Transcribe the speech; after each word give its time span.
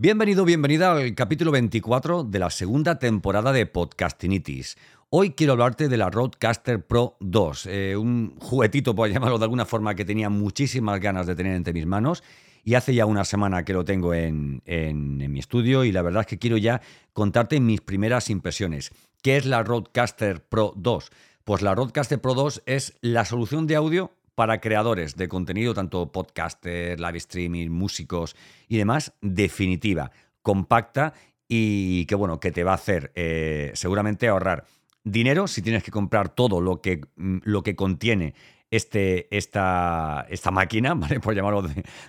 Bienvenido, 0.00 0.44
bienvenida 0.44 0.92
al 0.92 1.16
capítulo 1.16 1.50
24 1.50 2.22
de 2.22 2.38
la 2.38 2.50
segunda 2.50 3.00
temporada 3.00 3.52
de 3.52 3.66
Podcastinitis. 3.66 4.76
Hoy 5.10 5.32
quiero 5.32 5.54
hablarte 5.54 5.88
de 5.88 5.96
la 5.96 6.08
Roadcaster 6.08 6.86
Pro 6.86 7.16
2, 7.18 7.66
eh, 7.66 7.96
un 7.96 8.36
juguetito, 8.38 8.94
por 8.94 9.10
llamarlo 9.10 9.38
de 9.38 9.44
alguna 9.46 9.64
forma, 9.64 9.96
que 9.96 10.04
tenía 10.04 10.30
muchísimas 10.30 11.00
ganas 11.00 11.26
de 11.26 11.34
tener 11.34 11.56
entre 11.56 11.72
mis 11.72 11.84
manos. 11.84 12.22
Y 12.62 12.74
hace 12.74 12.94
ya 12.94 13.06
una 13.06 13.24
semana 13.24 13.64
que 13.64 13.72
lo 13.72 13.84
tengo 13.84 14.14
en, 14.14 14.62
en 14.66 15.32
mi 15.32 15.40
estudio 15.40 15.82
y 15.82 15.90
la 15.90 16.02
verdad 16.02 16.20
es 16.20 16.26
que 16.28 16.38
quiero 16.38 16.58
ya 16.58 16.80
contarte 17.12 17.58
mis 17.58 17.80
primeras 17.80 18.30
impresiones. 18.30 18.92
¿Qué 19.20 19.36
es 19.36 19.46
la 19.46 19.64
Roadcaster 19.64 20.44
Pro 20.44 20.74
2? 20.76 21.10
Pues 21.42 21.60
la 21.60 21.74
Roadcaster 21.74 22.20
Pro 22.20 22.34
2 22.34 22.62
es 22.66 22.94
la 23.00 23.24
solución 23.24 23.66
de 23.66 23.74
audio 23.74 24.12
para 24.38 24.60
creadores 24.60 25.16
de 25.16 25.26
contenido, 25.26 25.74
tanto 25.74 26.12
podcasters, 26.12 27.00
live 27.00 27.18
streaming, 27.18 27.70
músicos 27.70 28.36
y 28.68 28.76
demás, 28.76 29.12
definitiva, 29.20 30.12
compacta 30.42 31.12
y 31.48 32.06
que 32.06 32.14
bueno, 32.14 32.38
que 32.38 32.52
te 32.52 32.62
va 32.62 32.70
a 32.70 32.74
hacer 32.76 33.10
eh, 33.16 33.72
seguramente 33.74 34.28
ahorrar 34.28 34.64
dinero 35.02 35.48
si 35.48 35.60
tienes 35.60 35.82
que 35.82 35.90
comprar 35.90 36.28
todo 36.28 36.60
lo 36.60 36.80
que, 36.80 37.00
mm, 37.16 37.38
lo 37.42 37.64
que 37.64 37.74
contiene 37.74 38.34
este, 38.70 39.26
esta, 39.36 40.24
esta 40.30 40.52
máquina, 40.52 40.94
¿vale? 40.94 41.18
Por 41.18 41.34
llamarlo 41.34 41.62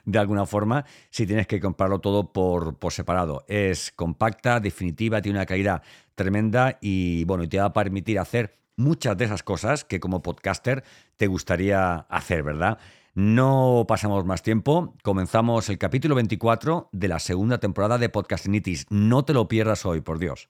de, 0.05 0.19
alguna 0.19 0.45
forma, 0.45 0.85
si 1.09 1.25
tienes 1.25 1.47
que 1.47 1.59
comprarlo 1.59 1.97
todo 1.97 2.31
por, 2.31 2.77
por 2.77 2.93
separado. 2.93 3.43
Es 3.47 3.91
compacta, 3.95 4.59
definitiva, 4.59 5.19
tiene 5.19 5.39
una 5.39 5.47
calidad 5.47 5.81
tremenda 6.13 6.77
y 6.79 7.23
bueno, 7.23 7.49
te 7.49 7.57
va 7.57 7.65
a 7.65 7.73
permitir 7.73 8.19
hacer 8.19 8.59
muchas 8.79 9.17
de 9.17 9.25
esas 9.25 9.43
cosas 9.43 9.83
que 9.83 9.99
como 9.99 10.23
podcaster 10.23 10.83
te 11.17 11.27
gustaría 11.27 11.95
hacer, 12.09 12.43
¿verdad? 12.43 12.79
No 13.13 13.85
pasamos 13.87 14.25
más 14.25 14.41
tiempo, 14.41 14.95
comenzamos 15.03 15.69
el 15.69 15.77
capítulo 15.77 16.15
24 16.15 16.89
de 16.91 17.07
la 17.07 17.19
segunda 17.19 17.59
temporada 17.59 17.97
de 17.97 18.09
Podcastinitis. 18.09 18.85
No 18.89 19.25
te 19.25 19.33
lo 19.33 19.47
pierdas 19.47 19.85
hoy, 19.85 20.01
por 20.01 20.19
Dios. 20.19 20.49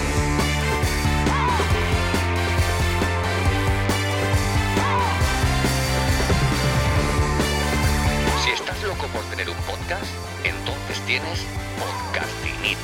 Tienes 11.11 11.45
podcastinitis. 11.77 12.77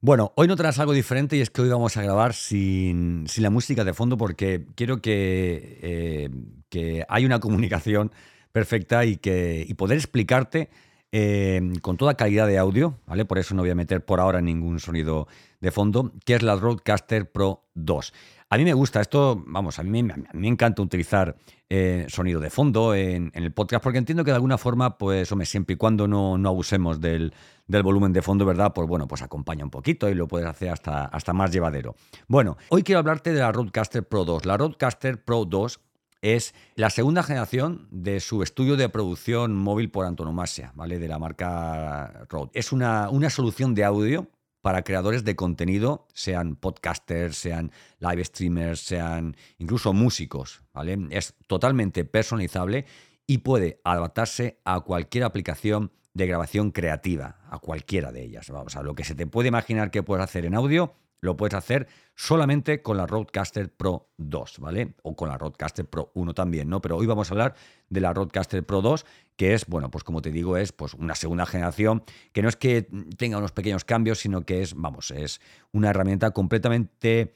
Bueno, 0.00 0.32
hoy 0.36 0.46
no 0.46 0.56
traes 0.56 0.78
algo 0.78 0.92
diferente 0.92 1.36
y 1.36 1.40
es 1.40 1.50
que 1.50 1.62
hoy 1.62 1.70
vamos 1.70 1.96
a 1.96 2.02
grabar 2.02 2.34
sin, 2.34 3.26
la 3.38 3.50
música 3.50 3.82
de 3.84 3.94
fondo 3.94 4.16
porque 4.16 4.66
quiero 4.76 5.00
que, 5.00 5.78
eh, 5.82 6.30
que 6.68 7.04
hay 7.08 7.24
una 7.24 7.40
comunicación 7.40 8.12
perfecta 8.52 9.04
y, 9.04 9.16
que, 9.16 9.64
y 9.66 9.74
poder 9.74 9.96
explicarte 9.96 10.68
eh, 11.10 11.60
con 11.80 11.96
toda 11.96 12.14
calidad 12.14 12.46
de 12.46 12.58
audio, 12.58 12.98
¿vale? 13.06 13.24
Por 13.24 13.38
eso 13.38 13.54
no 13.54 13.62
voy 13.62 13.70
a 13.70 13.74
meter 13.74 14.04
por 14.04 14.20
ahora 14.20 14.40
ningún 14.40 14.78
sonido 14.78 15.26
de 15.60 15.70
fondo, 15.70 16.12
que 16.24 16.34
es 16.34 16.42
la 16.42 16.56
Roadcaster 16.56 17.30
Pro 17.30 17.64
2. 17.74 18.12
A 18.54 18.56
mí 18.56 18.64
me 18.64 18.72
gusta 18.72 19.00
esto, 19.00 19.42
vamos, 19.48 19.80
a 19.80 19.82
mí, 19.82 20.04
me 20.04 20.46
encanta 20.46 20.80
utilizar 20.80 21.34
eh, 21.68 22.06
sonido 22.08 22.38
de 22.38 22.50
fondo 22.50 22.94
en, 22.94 23.32
el 23.34 23.52
podcast 23.52 23.82
porque 23.82 23.98
entiendo 23.98 24.22
que 24.22 24.30
de 24.30 24.36
alguna 24.36 24.58
forma, 24.58 24.96
pues, 24.96 25.32
hombre, 25.32 25.44
siempre 25.44 25.74
y 25.74 25.76
cuando 25.76 26.06
no, 26.06 26.36
abusemos 26.48 27.00
del, 27.00 27.34
volumen 27.66 28.12
de 28.12 28.22
fondo, 28.22 28.46
¿verdad? 28.46 28.72
Pues 28.72 28.86
bueno, 28.86 29.08
pues 29.08 29.22
acompaña 29.22 29.64
un 29.64 29.72
poquito 29.72 30.08
y 30.08 30.14
lo 30.14 30.28
puedes 30.28 30.46
hacer 30.46 30.68
hasta, 30.68 31.06
hasta 31.06 31.32
más 31.32 31.50
llevadero. 31.50 31.96
Bueno, 32.28 32.56
hoy 32.68 32.84
quiero 32.84 33.00
hablarte 33.00 33.32
de 33.32 33.40
la 33.40 33.50
Roadcaster 33.50 34.06
Pro 34.06 34.24
2. 34.24 34.46
La 34.46 34.56
Roadcaster 34.56 35.24
Pro 35.24 35.46
2 35.46 35.80
es 36.22 36.54
la 36.76 36.90
segunda 36.90 37.24
generación 37.24 37.88
de 37.90 38.20
su 38.20 38.44
estudio 38.44 38.76
de 38.76 38.88
producción 38.88 39.56
móvil 39.56 39.90
por 39.90 40.06
antonomasia, 40.06 40.70
¿vale? 40.76 41.00
De 41.00 41.08
la 41.08 41.18
marca 41.18 42.24
Rode. 42.30 42.52
Es 42.54 42.70
una, 42.70 43.10
una 43.10 43.30
solución 43.30 43.74
de 43.74 43.82
audio 43.82 44.28
para 44.64 44.82
creadores 44.82 45.24
de 45.24 45.36
contenido, 45.36 46.08
sean 46.14 46.56
podcasters, 46.56 47.36
sean 47.36 47.70
live 47.98 48.24
streamers, 48.24 48.80
sean 48.80 49.36
incluso 49.58 49.92
músicos, 49.92 50.62
¿vale? 50.72 50.98
Es 51.10 51.34
totalmente 51.46 52.06
personalizable 52.06 52.86
y 53.26 53.38
puede 53.38 53.82
adaptarse 53.84 54.62
a 54.64 54.80
cualquier 54.80 55.24
aplicación 55.24 55.92
de 56.14 56.26
grabación 56.26 56.70
creativa, 56.70 57.42
a 57.50 57.58
cualquiera 57.58 58.10
de 58.10 58.22
ellas. 58.24 58.48
Vamos 58.48 58.74
a 58.74 58.82
lo 58.82 58.94
que 58.94 59.04
se 59.04 59.14
te 59.14 59.26
puede 59.26 59.48
imaginar 59.48 59.90
que 59.90 60.02
puedes 60.02 60.24
hacer 60.24 60.46
en 60.46 60.54
audio, 60.54 60.94
lo 61.24 61.36
puedes 61.36 61.54
hacer 61.54 61.88
solamente 62.14 62.82
con 62.82 62.96
la 62.96 63.06
Roadcaster 63.06 63.72
Pro 63.72 64.10
2, 64.18 64.58
¿vale? 64.60 64.94
O 65.02 65.16
con 65.16 65.28
la 65.28 65.38
Roadcaster 65.38 65.84
Pro 65.84 66.10
1 66.14 66.34
también, 66.34 66.68
¿no? 66.68 66.80
Pero 66.80 66.96
hoy 66.96 67.06
vamos 67.06 67.30
a 67.30 67.34
hablar 67.34 67.54
de 67.88 68.00
la 68.00 68.12
Roadcaster 68.12 68.64
Pro 68.64 68.82
2, 68.82 69.06
que 69.36 69.54
es, 69.54 69.66
bueno, 69.66 69.90
pues 69.90 70.04
como 70.04 70.22
te 70.22 70.30
digo, 70.30 70.56
es 70.56 70.72
pues 70.72 70.94
una 70.94 71.14
segunda 71.14 71.46
generación, 71.46 72.04
que 72.32 72.42
no 72.42 72.48
es 72.48 72.56
que 72.56 72.88
tenga 73.16 73.38
unos 73.38 73.52
pequeños 73.52 73.84
cambios, 73.84 74.18
sino 74.18 74.42
que 74.42 74.62
es, 74.62 74.74
vamos, 74.74 75.10
es 75.10 75.40
una 75.72 75.90
herramienta 75.90 76.30
completamente 76.30 77.34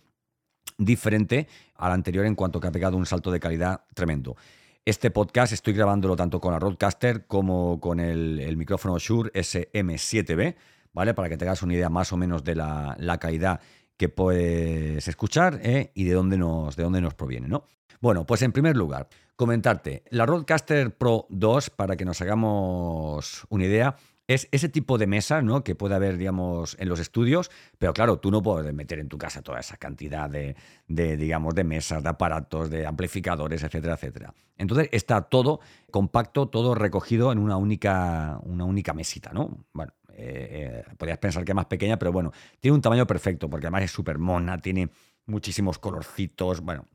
diferente 0.76 1.48
a 1.74 1.88
la 1.88 1.94
anterior 1.94 2.26
en 2.26 2.34
cuanto 2.34 2.60
que 2.60 2.68
ha 2.68 2.72
pegado 2.72 2.96
un 2.96 3.06
salto 3.06 3.30
de 3.30 3.40
calidad 3.40 3.84
tremendo. 3.94 4.36
Este 4.84 5.10
podcast 5.10 5.52
estoy 5.52 5.74
grabándolo 5.74 6.16
tanto 6.16 6.40
con 6.40 6.52
la 6.52 6.58
Roadcaster 6.58 7.26
como 7.26 7.80
con 7.80 8.00
el, 8.00 8.56
micrófono 8.56 8.98
Shure 8.98 9.30
SM7B, 9.32 10.56
¿vale? 10.94 11.12
Para 11.12 11.28
que 11.28 11.36
tengas 11.36 11.62
una 11.62 11.74
idea 11.74 11.90
más 11.90 12.12
o 12.12 12.16
menos 12.16 12.42
de 12.42 12.54
la, 12.54 12.96
la 12.98 13.18
calidad 13.18 13.60
que 13.98 14.08
puedes 14.08 15.06
escuchar 15.08 15.60
¿eh? 15.62 15.90
y 15.94 16.04
de 16.04 16.14
dónde, 16.14 16.38
nos, 16.38 16.76
de 16.76 16.84
dónde 16.84 17.00
nos 17.02 17.14
proviene. 17.14 17.48
¿no? 17.48 17.64
Bueno, 18.00 18.24
pues 18.24 18.40
en 18.42 18.52
primer 18.52 18.76
lugar, 18.76 19.08
comentarte, 19.36 20.04
la 20.10 20.24
Roadcaster 20.24 20.96
Pro 20.96 21.26
2, 21.28 21.70
para 21.70 21.96
que 21.96 22.04
nos 22.04 22.22
hagamos 22.22 23.44
una 23.50 23.64
idea, 23.64 23.96
es 24.28 24.46
ese 24.52 24.68
tipo 24.68 24.98
de 24.98 25.06
mesa 25.06 25.42
¿no? 25.42 25.64
que 25.64 25.74
puede 25.74 25.96
haber, 25.96 26.16
digamos, 26.16 26.76
en 26.78 26.88
los 26.88 27.00
estudios, 27.00 27.50
pero 27.78 27.92
claro, 27.92 28.18
tú 28.18 28.30
no 28.30 28.40
puedes 28.40 28.72
meter 28.72 29.00
en 29.00 29.08
tu 29.08 29.18
casa 29.18 29.42
toda 29.42 29.58
esa 29.58 29.78
cantidad 29.78 30.30
de, 30.30 30.54
de, 30.86 31.16
digamos, 31.16 31.54
de 31.54 31.64
mesas, 31.64 32.02
de 32.02 32.08
aparatos, 32.10 32.70
de 32.70 32.86
amplificadores, 32.86 33.64
etcétera, 33.64 33.94
etcétera. 33.94 34.34
Entonces 34.56 34.90
está 34.92 35.22
todo 35.22 35.60
compacto, 35.90 36.48
todo 36.48 36.74
recogido 36.74 37.32
en 37.32 37.38
una 37.38 37.56
única, 37.56 38.38
una 38.42 38.64
única 38.64 38.92
mesita, 38.92 39.32
¿no? 39.32 39.64
Bueno, 39.72 39.92
eh, 40.20 40.84
eh, 40.88 40.94
podrías 40.96 41.18
pensar 41.18 41.44
que 41.44 41.52
es 41.52 41.56
más 41.56 41.66
pequeña, 41.66 41.96
pero 41.96 42.10
bueno, 42.10 42.32
tiene 42.58 42.74
un 42.74 42.82
tamaño 42.82 43.06
perfecto, 43.06 43.48
porque 43.48 43.66
además 43.66 43.84
es 43.84 43.92
súper 43.92 44.18
mona, 44.18 44.58
tiene 44.58 44.90
muchísimos 45.26 45.78
colorcitos, 45.78 46.60
bueno, 46.60 46.86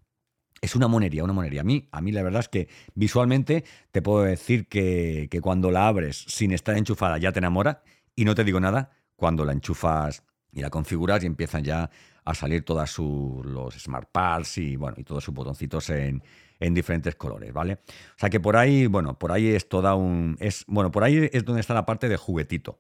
es 0.62 0.76
una 0.76 0.90
monería, 0.90 1.24
una 1.24 1.32
monería. 1.32 1.62
A 1.62 1.64
mí, 1.64 1.88
a 1.92 2.02
mí 2.02 2.12
la 2.12 2.22
verdad 2.22 2.42
es 2.42 2.50
que 2.50 2.68
visualmente 2.96 3.64
te 3.92 4.02
puedo 4.02 4.24
decir 4.24 4.68
que, 4.68 5.30
cuando 5.42 5.72
la 5.72 5.88
abres 5.88 6.26
sin 6.28 6.52
estar 6.52 6.78
enchufada 6.78 7.18
ya 7.18 7.32
te 7.32 7.40
enamora, 7.40 7.82
y 8.14 8.26
no 8.26 8.36
te 8.36 8.44
digo 8.44 8.60
nada, 8.60 8.92
cuando 9.16 9.46
la 9.46 9.54
enchufas 9.54 10.24
y 10.52 10.62
la 10.62 10.70
configuras 10.70 11.24
y 11.24 11.28
empiezan 11.28 11.64
ya 11.64 11.90
a 12.26 12.36
salir 12.36 12.64
todos 12.64 13.00
los 13.00 13.74
smart 13.76 14.10
pads 14.12 14.58
y 14.58 14.76
bueno, 14.76 14.96
y 15.00 15.04
todos 15.04 15.24
sus 15.24 15.34
botoncitos 15.34 15.90
en, 15.90 16.24
en 16.60 16.74
diferentes 16.74 17.16
colores, 17.16 17.54
¿vale? 17.54 17.74
O 17.74 18.18
sea 18.18 18.30
que 18.30 18.40
por 18.40 18.58
ahí, 18.58 18.88
bueno, 18.88 19.18
por 19.18 19.32
ahí 19.32 19.48
es 19.48 19.68
toda 19.70 19.96
un. 19.96 20.38
Es, 20.40 20.66
bueno, 20.68 20.92
por 20.92 21.04
ahí 21.04 21.30
es 21.32 21.46
donde 21.46 21.62
está 21.62 21.74
la 21.74 21.86
parte 21.86 22.10
de 22.10 22.18
juguetito. 22.18 22.80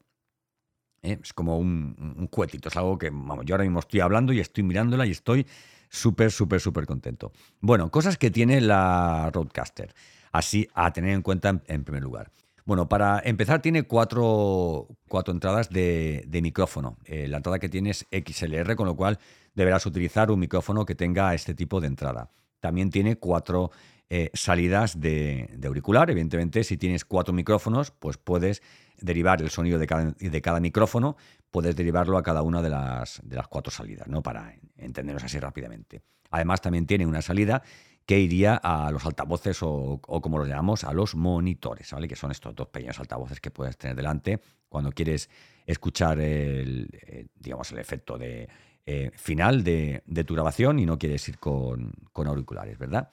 ¿Eh? 1.03 1.19
Es 1.21 1.33
como 1.33 1.57
un, 1.59 2.27
cuetito, 2.31 2.69
es 2.69 2.77
algo 2.77 2.97
que, 2.97 3.09
vamos, 3.09 3.45
yo 3.45 3.53
ahora 3.53 3.65
mismo 3.65 3.79
estoy 3.79 3.99
hablando 3.99 4.33
y 4.33 4.39
estoy 4.39 4.63
mirándola 4.63 5.05
y 5.05 5.11
estoy 5.11 5.45
súper, 5.89 6.31
súper, 6.31 6.59
súper 6.59 6.87
contento. 6.87 7.31
Bueno, 7.59 7.91
cosas 7.91 8.17
que 8.17 8.31
tiene 8.31 8.61
la 8.61 9.29
Roadcaster, 9.31 9.93
así 10.31 10.67
a 10.73 10.91
tener 10.91 11.11
en 11.11 11.21
cuenta 11.21 11.61
en, 11.67 11.83
primer 11.83 12.01
lugar. 12.01 12.31
Bueno, 12.65 12.87
para 12.87 13.21
empezar 13.23 13.61
tiene 13.61 13.83
cuatro, 13.83 14.87
cuatro 15.07 15.33
entradas 15.33 15.69
de, 15.69 16.39
micrófono. 16.41 16.97
Eh, 17.05 17.27
la 17.27 17.37
entrada 17.37 17.59
que 17.59 17.69
tiene 17.69 17.91
es 17.91 18.07
XLR, 18.09 18.75
con 18.75 18.87
lo 18.87 18.95
cual 18.95 19.19
deberás 19.53 19.85
utilizar 19.85 20.31
un 20.31 20.39
micrófono 20.39 20.85
que 20.85 20.95
tenga 20.95 21.33
este 21.33 21.53
tipo 21.53 21.81
de 21.81 21.87
entrada. 21.87 22.31
También 22.61 22.89
tiene 22.89 23.17
cuatro 23.17 23.71
eh, 24.09 24.29
salidas 24.33 24.99
de, 24.99 25.49
auricular. 25.65 26.09
Evidentemente, 26.09 26.63
si 26.63 26.77
tienes 26.77 27.05
cuatro 27.05 27.33
micrófonos, 27.33 27.91
pues 27.91 28.17
puedes 28.17 28.61
derivar 28.99 29.41
el 29.41 29.49
sonido 29.49 29.79
de 29.79 30.41
cada, 30.41 30.59
micrófono, 30.59 31.17
puedes 31.51 31.75
derivarlo 31.75 32.17
a 32.17 32.23
cada 32.23 32.41
una 32.41 32.61
de 32.61 32.69
las, 32.69 33.21
cuatro 33.49 33.71
salidas, 33.71 34.07
¿no? 34.07 34.21
Para 34.21 34.55
entendernos 34.77 35.23
así 35.23 35.39
rápidamente. 35.39 36.01
Además, 36.31 36.61
también 36.61 36.85
tiene 36.85 37.05
una 37.05 37.21
salida 37.21 37.63
que 38.05 38.19
iría 38.19 38.55
a 38.55 38.91
los 38.91 39.05
altavoces 39.05 39.59
o, 39.61 39.99
como 40.01 40.37
los 40.37 40.47
llamamos, 40.47 40.83
a 40.83 40.93
los 40.93 41.15
monitores, 41.15 41.91
¿vale? 41.91 42.07
Que 42.07 42.15
son 42.15 42.31
estos 42.31 42.53
dos 42.53 42.67
pequeños 42.67 42.99
altavoces 42.99 43.39
que 43.39 43.51
puedes 43.51 43.77
tener 43.77 43.95
delante 43.95 44.41
cuando 44.67 44.91
quieres 44.91 45.29
escuchar 45.65 46.19
el, 46.19 46.89
eh, 47.01 47.27
digamos, 47.35 47.71
el 47.71 47.79
efecto 47.79 48.17
de, 48.17 48.49
eh, 48.85 49.11
final 49.15 49.63
de, 49.63 50.03
tu 50.27 50.33
grabación 50.33 50.77
y 50.77 50.85
no 50.85 50.99
quieres 50.99 51.27
ir 51.29 51.39
con, 51.39 51.93
auriculares, 52.13 52.77
¿verdad? 52.77 53.09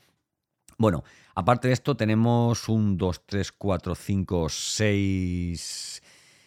Bueno, 0.80 1.04
aparte 1.34 1.68
de 1.68 1.74
esto 1.74 1.94
tenemos 1.94 2.66
un 2.70 2.96
2, 2.96 3.26
3, 3.26 3.52
4, 3.52 3.94
5, 3.94 4.48
6, 4.48 6.02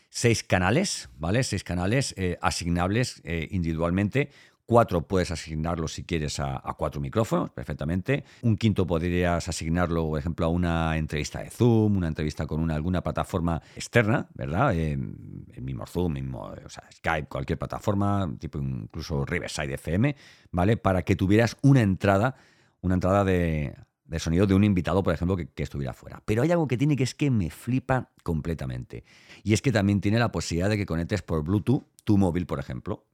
6 0.09 0.43
canales, 0.45 1.07
¿vale? 1.19 1.43
6 1.43 1.63
canales 1.63 2.15
eh, 2.17 2.39
asignables 2.41 3.21
individualmente 3.51 4.31
Cuatro 4.65 5.05
puedes 5.05 5.29
asignarlo 5.29 5.89
si 5.89 6.03
quieres 6.03 6.39
a, 6.39 6.61
cuatro 6.77 7.01
micrófonos, 7.01 7.51
perfectamente. 7.51 8.23
Un 8.43 8.55
quinto 8.55 8.87
podrías 8.87 9.47
asignarlo, 9.47 10.07
por 10.07 10.19
ejemplo, 10.19 10.45
a 10.45 10.49
una 10.49 10.97
entrevista 10.97 11.43
de 11.43 11.49
Zoom, 11.49 11.97
una 11.97 12.07
entrevista 12.07 12.47
con 12.47 12.61
una, 12.61 12.73
alguna 12.73 13.03
plataforma 13.03 13.61
externa, 13.75 14.25
¿verdad? 14.33 14.73
Eh, 14.73 14.93
el 14.93 15.61
mismo 15.61 15.85
Zoom, 15.85 16.13
mismo, 16.13 16.43
o 16.43 16.69
sea, 16.69 16.85
Skype, 16.91 17.27
cualquier 17.27 17.59
plataforma, 17.59 18.33
tipo 18.39 18.57
incluso 18.57 19.25
Riverside 19.25 19.73
FM, 19.73 20.15
¿vale? 20.51 20.77
Para 20.77 21.01
que 21.01 21.17
tuvieras 21.17 21.57
una 21.61 21.81
entrada, 21.81 22.35
una 22.79 22.93
entrada 22.93 23.25
de, 23.25 23.75
sonido 24.19 24.45
de 24.45 24.53
un 24.53 24.63
invitado, 24.63 25.03
por 25.03 25.13
ejemplo, 25.13 25.35
que, 25.35 25.47
que, 25.47 25.63
estuviera 25.63 25.93
fuera. 25.93 26.21
Pero 26.25 26.43
hay 26.43 26.51
algo 26.51 26.67
que 26.67 26.77
tiene 26.77 26.95
que 26.95 27.03
es 27.03 27.15
que 27.15 27.31
me 27.31 27.49
flipa 27.49 28.11
completamente. 28.23 29.03
Y 29.43 29.53
es 29.53 29.61
que 29.61 29.71
también 29.71 30.01
tiene 30.01 30.19
la 30.19 30.31
posibilidad 30.31 30.69
de 30.69 30.77
que 30.77 30.85
conectes 30.85 31.21
por 31.21 31.43
Bluetooth 31.43 31.83
tu 32.03 32.17
móvil, 32.17 32.45
por 32.45 32.59
ejemplo. 32.59 33.05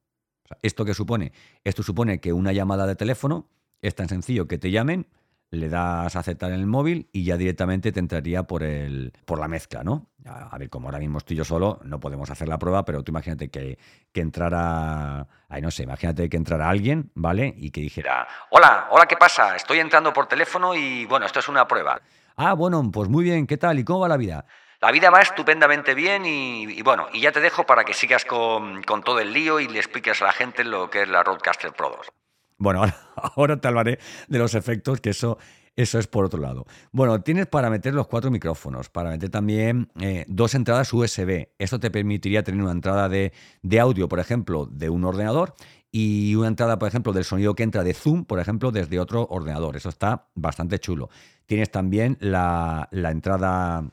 ¿Esto 0.61 0.85
qué 0.85 0.93
supone? 0.93 1.31
Esto 1.63 1.83
supone 1.83 2.19
que 2.19 2.33
una 2.33 2.53
llamada 2.53 2.87
de 2.87 2.95
teléfono 2.95 3.47
es 3.81 3.95
tan 3.95 4.09
sencillo 4.09 4.47
que 4.47 4.57
te 4.57 4.71
llamen, 4.71 5.07
le 5.51 5.69
das 5.69 6.15
a 6.15 6.19
aceptar 6.19 6.51
en 6.51 6.59
el 6.59 6.67
móvil 6.67 7.09
y 7.11 7.23
ya 7.23 7.37
directamente 7.37 7.91
te 7.91 7.99
entraría 7.99 8.43
por, 8.43 8.63
el, 8.63 9.13
por 9.25 9.39
la 9.39 9.47
mezcla, 9.47 9.83
¿no? 9.83 10.07
A, 10.25 10.57
ver, 10.57 10.69
como 10.69 10.87
ahora 10.87 10.99
mismo 10.99 11.17
estoy 11.17 11.37
yo 11.37 11.43
solo, 11.43 11.79
no 11.83 11.99
podemos 11.99 12.29
hacer 12.29 12.47
la 12.47 12.59
prueba, 12.59 12.85
pero 12.85 13.03
tú 13.03 13.11
imagínate 13.11 13.49
que, 13.49 13.79
que 14.11 14.21
entrara, 14.21 15.27
ay, 15.47 15.61
no 15.61 15.71
sé, 15.71 15.83
imagínate 15.83 16.29
que 16.29 16.37
entrara 16.37 16.69
alguien, 16.69 17.11
¿vale? 17.15 17.53
Y 17.57 17.71
que 17.71 17.81
dijera, 17.81 18.27
hola, 18.51 18.87
hola, 18.91 19.07
¿qué 19.07 19.17
pasa? 19.17 19.55
Estoy 19.55 19.79
entrando 19.79 20.13
por 20.13 20.27
teléfono 20.27 20.75
y 20.75 21.05
bueno, 21.05 21.25
esto 21.25 21.39
es 21.39 21.47
una 21.47 21.67
prueba. 21.67 21.99
Ah, 22.35 22.53
bueno, 22.53 22.83
pues 22.91 23.09
muy 23.09 23.23
bien, 23.23 23.47
¿qué 23.47 23.57
tal? 23.57 23.79
¿Y 23.79 23.83
cómo 23.83 24.01
va 24.01 24.07
la 24.07 24.17
vida? 24.17 24.45
La 24.81 24.91
vida 24.91 25.09
va 25.09 25.19
estupendamente 25.19 25.93
bien 25.93 26.25
y, 26.25 26.81
bueno, 26.83 27.09
y 27.11 27.19
ya 27.19 27.33
te 27.33 27.41
dejo 27.41 27.65
para 27.65 27.83
que 27.83 27.93
sigas 27.93 28.23
con, 28.23 28.81
todo 28.81 29.19
el 29.19 29.33
lío 29.33 29.59
y 29.59 29.67
le 29.67 29.79
expliques 29.79 30.21
a 30.21 30.25
la 30.25 30.31
gente 30.31 30.63
lo 30.63 30.89
que 30.89 31.01
es 31.01 31.09
la 31.09 31.21
Roadcaster 31.21 31.73
Pro 31.73 31.89
2. 31.89 32.11
Bueno, 32.59 32.83
ahora, 33.15 33.59
te 33.59 33.67
hablaré 33.67 33.99
de 34.27 34.37
los 34.37 34.53
efectos, 34.53 35.01
que 35.01 35.09
eso, 35.09 35.37
eso 35.75 35.97
es 35.97 36.07
por 36.07 36.25
otro 36.25 36.39
lado. 36.39 36.65
Bueno, 36.91 37.21
tienes 37.21 37.47
para 37.47 37.69
meter 37.69 37.93
los 37.93 38.07
cuatro 38.07 38.29
micrófonos, 38.29 38.89
para 38.89 39.09
meter 39.09 39.29
también 39.29 39.89
eh, 39.99 40.25
dos 40.27 40.53
entradas 40.53 40.93
USB. 40.93 41.47
Esto 41.57 41.79
te 41.79 41.89
permitiría 41.89 42.43
tener 42.43 42.61
una 42.61 42.73
entrada 42.73 43.09
de, 43.09 43.31
audio, 43.79 44.07
por 44.07 44.19
ejemplo, 44.19 44.67
de 44.67 44.89
un 44.89 45.05
ordenador 45.05 45.55
y 45.91 46.35
una 46.35 46.49
entrada, 46.49 46.77
por 46.77 46.89
ejemplo, 46.89 47.13
del 47.13 47.23
sonido 47.23 47.55
que 47.55 47.63
entra 47.63 47.83
de 47.83 47.93
Zoom, 47.93 48.25
por 48.25 48.39
ejemplo, 48.39 48.71
desde 48.71 48.99
otro 48.99 49.25
ordenador. 49.31 49.75
Eso 49.75 49.89
está 49.89 50.27
bastante 50.35 50.77
chulo. 50.79 51.09
Tienes 51.47 51.71
también 51.71 52.17
la, 52.19 52.89
la 52.91 53.09
entrada 53.09 53.91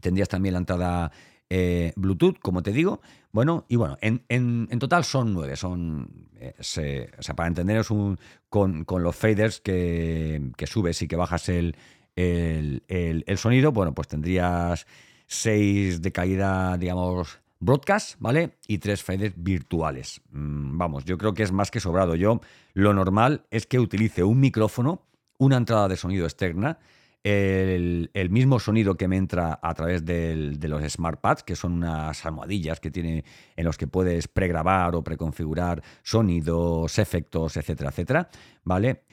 Tendrías 0.00 0.28
también 0.28 0.52
la 0.52 0.60
entrada 0.60 1.12
eh, 1.50 1.92
Bluetooth, 1.96 2.38
como 2.40 2.62
te 2.62 2.72
digo. 2.72 3.00
Bueno, 3.32 3.64
y 3.68 3.76
bueno, 3.76 3.96
en, 4.00 4.68
total 4.78 5.04
son 5.04 5.32
nueve. 5.32 5.56
Son, 5.56 6.28
eh, 6.40 6.54
o 6.58 7.22
sea, 7.22 7.34
para 7.34 7.48
entender, 7.48 7.78
es 7.78 7.90
un, 7.90 8.18
con, 8.48 8.84
los 8.88 9.16
faders 9.16 9.60
que, 9.60 10.52
subes 10.66 11.02
y 11.02 11.08
que 11.08 11.16
bajas 11.16 11.48
el, 11.48 11.76
el, 12.16 13.38
sonido, 13.38 13.72
bueno, 13.72 13.94
pues 13.94 14.08
tendrías 14.08 14.86
seis 15.26 16.02
de 16.02 16.12
calidad, 16.12 16.78
digamos, 16.78 17.38
broadcast, 17.60 18.16
¿vale? 18.18 18.56
Y 18.66 18.78
tres 18.78 19.02
faders 19.02 19.34
virtuales. 19.36 20.20
Mm, 20.30 20.78
vamos, 20.78 21.04
yo 21.04 21.18
creo 21.18 21.34
que 21.34 21.42
es 21.42 21.52
más 21.52 21.70
que 21.70 21.80
sobrado. 21.80 22.14
Yo 22.14 22.40
lo 22.74 22.94
normal 22.94 23.44
es 23.50 23.66
que 23.66 23.78
utilice 23.78 24.22
un 24.22 24.40
micrófono, 24.40 25.02
una 25.38 25.56
entrada 25.56 25.88
de 25.88 25.96
sonido 25.96 26.24
externa 26.24 26.78
el, 27.24 28.28
mismo 28.30 28.60
sonido 28.60 28.96
que 28.96 29.08
me 29.08 29.16
entra 29.16 29.58
a 29.62 29.74
través 29.74 30.04
de 30.04 30.56
los 30.62 30.82
SmartPads, 30.92 31.42
que 31.42 31.56
son 31.56 31.74
unas 31.74 32.24
almohadillas 32.24 32.80
que 32.80 32.90
tiene 32.90 33.24
en 33.56 33.64
los 33.64 33.76
que 33.76 33.86
puedes 33.86 34.28
pregrabar 34.28 34.94
o 34.94 35.02
preconfigurar 35.02 35.82
sonidos, 36.02 36.98
efectos, 36.98 37.56
etcétera, 37.56 37.90
etcétera, 37.90 38.28
¿vale? 38.64 39.04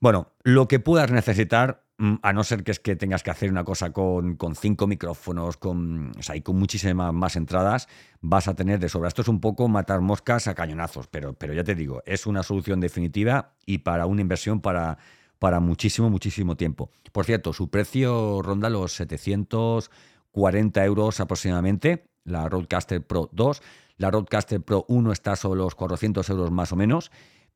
Bueno, 0.00 0.32
lo 0.42 0.68
que 0.68 0.78
puedas 0.78 1.10
necesitar, 1.10 1.84
mm, 1.98 2.16
a 2.22 2.32
no 2.32 2.44
ser 2.44 2.64
que 2.64 2.70
es 2.72 2.80
que 2.80 2.96
tengas 2.96 3.22
que 3.22 3.30
hacer 3.30 3.50
una 3.50 3.64
cosa 3.64 3.92
con, 3.92 4.36
cinco 4.54 4.86
micrófonos, 4.86 5.56
con, 5.56 6.12
o 6.18 6.22
sea, 6.22 6.36
y 6.36 6.42
con 6.42 6.58
muchísimas 6.58 7.12
más 7.14 7.36
entradas, 7.36 7.88
vas 8.20 8.46
a 8.48 8.54
tener 8.54 8.78
de 8.78 8.88
sobra. 8.88 9.08
Esto 9.08 9.22
es 9.22 9.28
un 9.28 9.40
poco 9.40 9.68
matar 9.68 10.00
moscas 10.02 10.48
a 10.48 10.54
cañonazos, 10.54 11.06
pero, 11.08 11.32
pero 11.32 11.54
ya 11.54 11.64
te 11.64 11.74
digo, 11.74 12.02
es 12.04 12.26
una 12.26 12.42
solución 12.42 12.80
definitiva 12.80 13.54
y 13.64 13.78
para 13.78 14.06
una 14.06 14.20
inversión 14.20 14.60
para 14.60 14.98
para 15.38 15.60
muchísimo, 15.60 16.10
muchísimo 16.10 16.56
tiempo. 16.56 16.90
Por 17.12 17.24
cierto, 17.24 17.52
su 17.52 17.68
precio 17.68 18.42
ronda 18.42 18.70
los 18.70 18.94
740 18.94 20.84
euros 20.84 21.20
aproximadamente, 21.20 22.08
la 22.24 22.48
Roadcaster 22.48 23.04
Pro 23.06 23.30
2. 23.32 23.62
La 23.98 24.10
Roadcaster 24.10 24.60
Pro 24.60 24.84
1 24.88 25.12
está 25.12 25.36
sobre 25.36 25.58
los 25.58 25.74
400 25.74 26.28
euros 26.28 26.50
más 26.50 26.72
o 26.72 26.76
menos. 26.76 27.10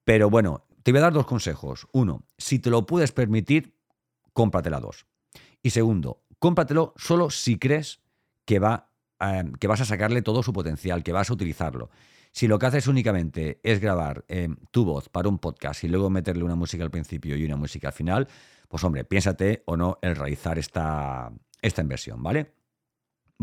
Pero 0.05 0.31
bueno, 0.31 0.65
te 0.83 0.93
voy 0.93 0.99
a 0.99 1.03
dar 1.03 1.13
dos 1.13 1.27
consejos. 1.27 1.87
Uno, 1.93 2.25
si 2.39 2.59
te 2.59 2.71
lo 2.71 2.87
puedes 2.87 3.13
permitir, 3.13 3.75
cómpratela 4.33 4.81
dos. 4.81 5.07
Y 5.63 5.71
segundo, 5.71 6.23
cómpratelo 6.39 6.95
solo 6.97 7.31
si 7.31 7.59
crees 7.59 8.01
que, 8.47 8.59
va, 8.59 8.91
eh, 9.21 9.45
que 9.59 9.67
vas 9.67 9.83
a 9.83 9.85
sacarle 9.85 10.23
todo 10.23 10.43
su 10.43 10.53
potencial, 10.53 11.03
que 11.03 11.13
vas 11.13 11.29
a 11.29 11.35
utilizarlo. 11.35 11.91
Si 12.33 12.47
lo 12.47 12.59
que 12.59 12.67
haces 12.67 12.87
únicamente 12.87 13.61
es 13.63 13.81
grabar 13.81 14.25
eh, 14.29 14.49
tu 14.71 14.85
voz 14.85 15.09
para 15.09 15.29
un 15.29 15.39
podcast 15.39 15.85
y 15.85 15.89
luego 15.89 16.11
meterle 16.11 16.45
una 16.45 16.55
música 16.55 16.85
al 16.85 16.91
principio 16.91 17.37
y 17.37 17.45
una 17.45 17.57
música 17.57 17.89
al 17.89 17.95
final, 17.95 18.29
pues 18.69 18.85
hombre, 18.85 19.05
piénsate 19.05 19.63
o 19.67 19.77
no 19.77 19.99
el 20.01 20.15
realizar 20.15 20.59
esta, 20.59 21.33
esta 21.61 21.83
inversión, 21.83 22.23
¿vale? 22.23 22.53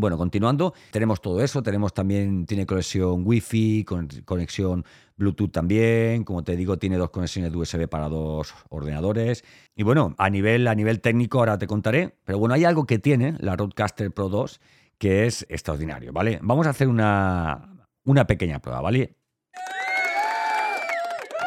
Bueno, 0.00 0.16
continuando, 0.16 0.74
tenemos 0.92 1.20
todo 1.20 1.42
eso, 1.42 1.60
tenemos 1.60 1.92
también, 1.92 2.46
tiene 2.46 2.66
conexión 2.66 3.22
Wi-Fi, 3.26 3.84
conexión 4.24 4.84
Bluetooth 5.16 5.50
también, 5.50 6.22
como 6.22 6.44
te 6.44 6.54
digo, 6.54 6.78
tiene 6.78 6.96
dos 6.96 7.10
conexiones 7.10 7.52
USB 7.52 7.88
para 7.88 8.08
dos 8.08 8.54
ordenadores. 8.68 9.44
Y 9.74 9.82
bueno, 9.82 10.14
a 10.16 10.30
nivel, 10.30 10.68
a 10.68 10.76
nivel 10.76 11.00
técnico 11.00 11.40
ahora 11.40 11.58
te 11.58 11.66
contaré, 11.66 12.14
pero 12.24 12.38
bueno, 12.38 12.54
hay 12.54 12.64
algo 12.64 12.86
que 12.86 13.00
tiene 13.00 13.34
la 13.40 13.56
Roadcaster 13.56 14.12
Pro 14.12 14.28
2 14.28 14.60
que 14.98 15.26
es 15.26 15.44
extraordinario, 15.48 16.12
¿vale? 16.12 16.38
Vamos 16.42 16.68
a 16.68 16.70
hacer 16.70 16.86
una, 16.86 17.77
una 18.08 18.26
pequeña 18.26 18.58
prueba, 18.58 18.80
¿vale? 18.80 19.14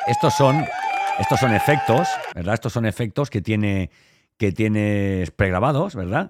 Estos 0.05 0.35
son, 0.35 0.63
estos 1.19 1.39
son 1.39 1.55
efectos, 1.55 2.07
¿verdad? 2.35 2.53
Estos 2.53 2.71
son 2.71 2.85
efectos 2.85 3.31
que, 3.31 3.41
tiene, 3.41 3.89
que 4.37 4.51
tienes 4.51 5.31
pregrabados, 5.31 5.95
¿verdad? 5.95 6.29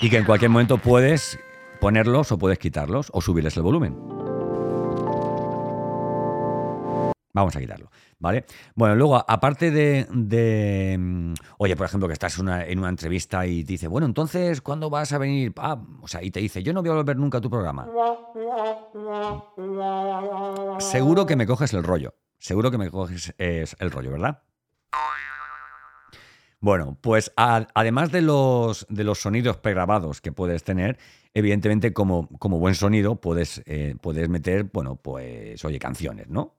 Y 0.00 0.10
que 0.10 0.18
en 0.18 0.24
cualquier 0.24 0.50
momento 0.50 0.78
puedes 0.78 1.40
ponerlos 1.80 2.30
o 2.30 2.38
puedes 2.38 2.60
quitarlos 2.60 3.10
o 3.12 3.20
subirles 3.20 3.56
el 3.56 3.64
volumen. 3.64 4.17
Vamos 7.38 7.54
a 7.54 7.60
quitarlo, 7.60 7.90
¿vale? 8.18 8.44
Bueno, 8.74 8.96
luego, 8.96 9.16
aparte 9.16 9.70
de, 9.70 10.96
mm, 10.98 11.34
oye, 11.58 11.76
por 11.76 11.86
ejemplo, 11.86 12.08
que 12.08 12.14
estás 12.14 12.38
en 12.38 12.78
una 12.78 12.88
entrevista 12.88 13.46
y 13.46 13.64
te 13.64 13.74
dice, 13.74 13.86
bueno, 13.86 14.06
entonces, 14.06 14.60
¿cuándo 14.60 14.90
vas 14.90 15.12
a 15.12 15.18
venir? 15.18 15.52
Ah, 15.56 15.80
o 16.00 16.08
sea, 16.08 16.22
y 16.22 16.30
te 16.30 16.40
dice, 16.40 16.62
yo 16.62 16.72
no 16.72 16.82
voy 16.82 16.90
a 16.90 16.94
volver 16.94 17.16
nunca 17.16 17.38
a 17.38 17.40
tu 17.40 17.48
programa. 17.48 17.88
Seguro 20.78 21.26
que 21.26 21.36
me 21.36 21.46
coges 21.46 21.72
el 21.74 21.84
rollo. 21.84 22.14
Seguro 22.38 22.70
que 22.70 22.78
me 22.78 22.90
coges 22.90 23.34
el 23.38 23.90
rollo, 23.90 24.10
¿verdad? 24.10 24.42
Bueno, 26.60 26.98
pues 27.00 27.32
además 27.36 28.10
de 28.10 28.20
los, 28.20 28.84
de 28.90 29.04
los 29.04 29.20
sonidos 29.20 29.58
pregrabados 29.58 30.20
que 30.20 30.32
puedes 30.32 30.64
tener, 30.64 30.98
evidentemente 31.32 31.92
como, 31.92 32.28
como 32.40 32.58
buen 32.58 32.74
sonido 32.74 33.20
puedes, 33.20 33.62
eh, 33.66 33.94
puedes 34.00 34.28
meter, 34.28 34.64
bueno, 34.64 34.96
pues, 34.96 35.64
oye, 35.64 35.78
canciones, 35.78 36.28
¿no? 36.28 36.57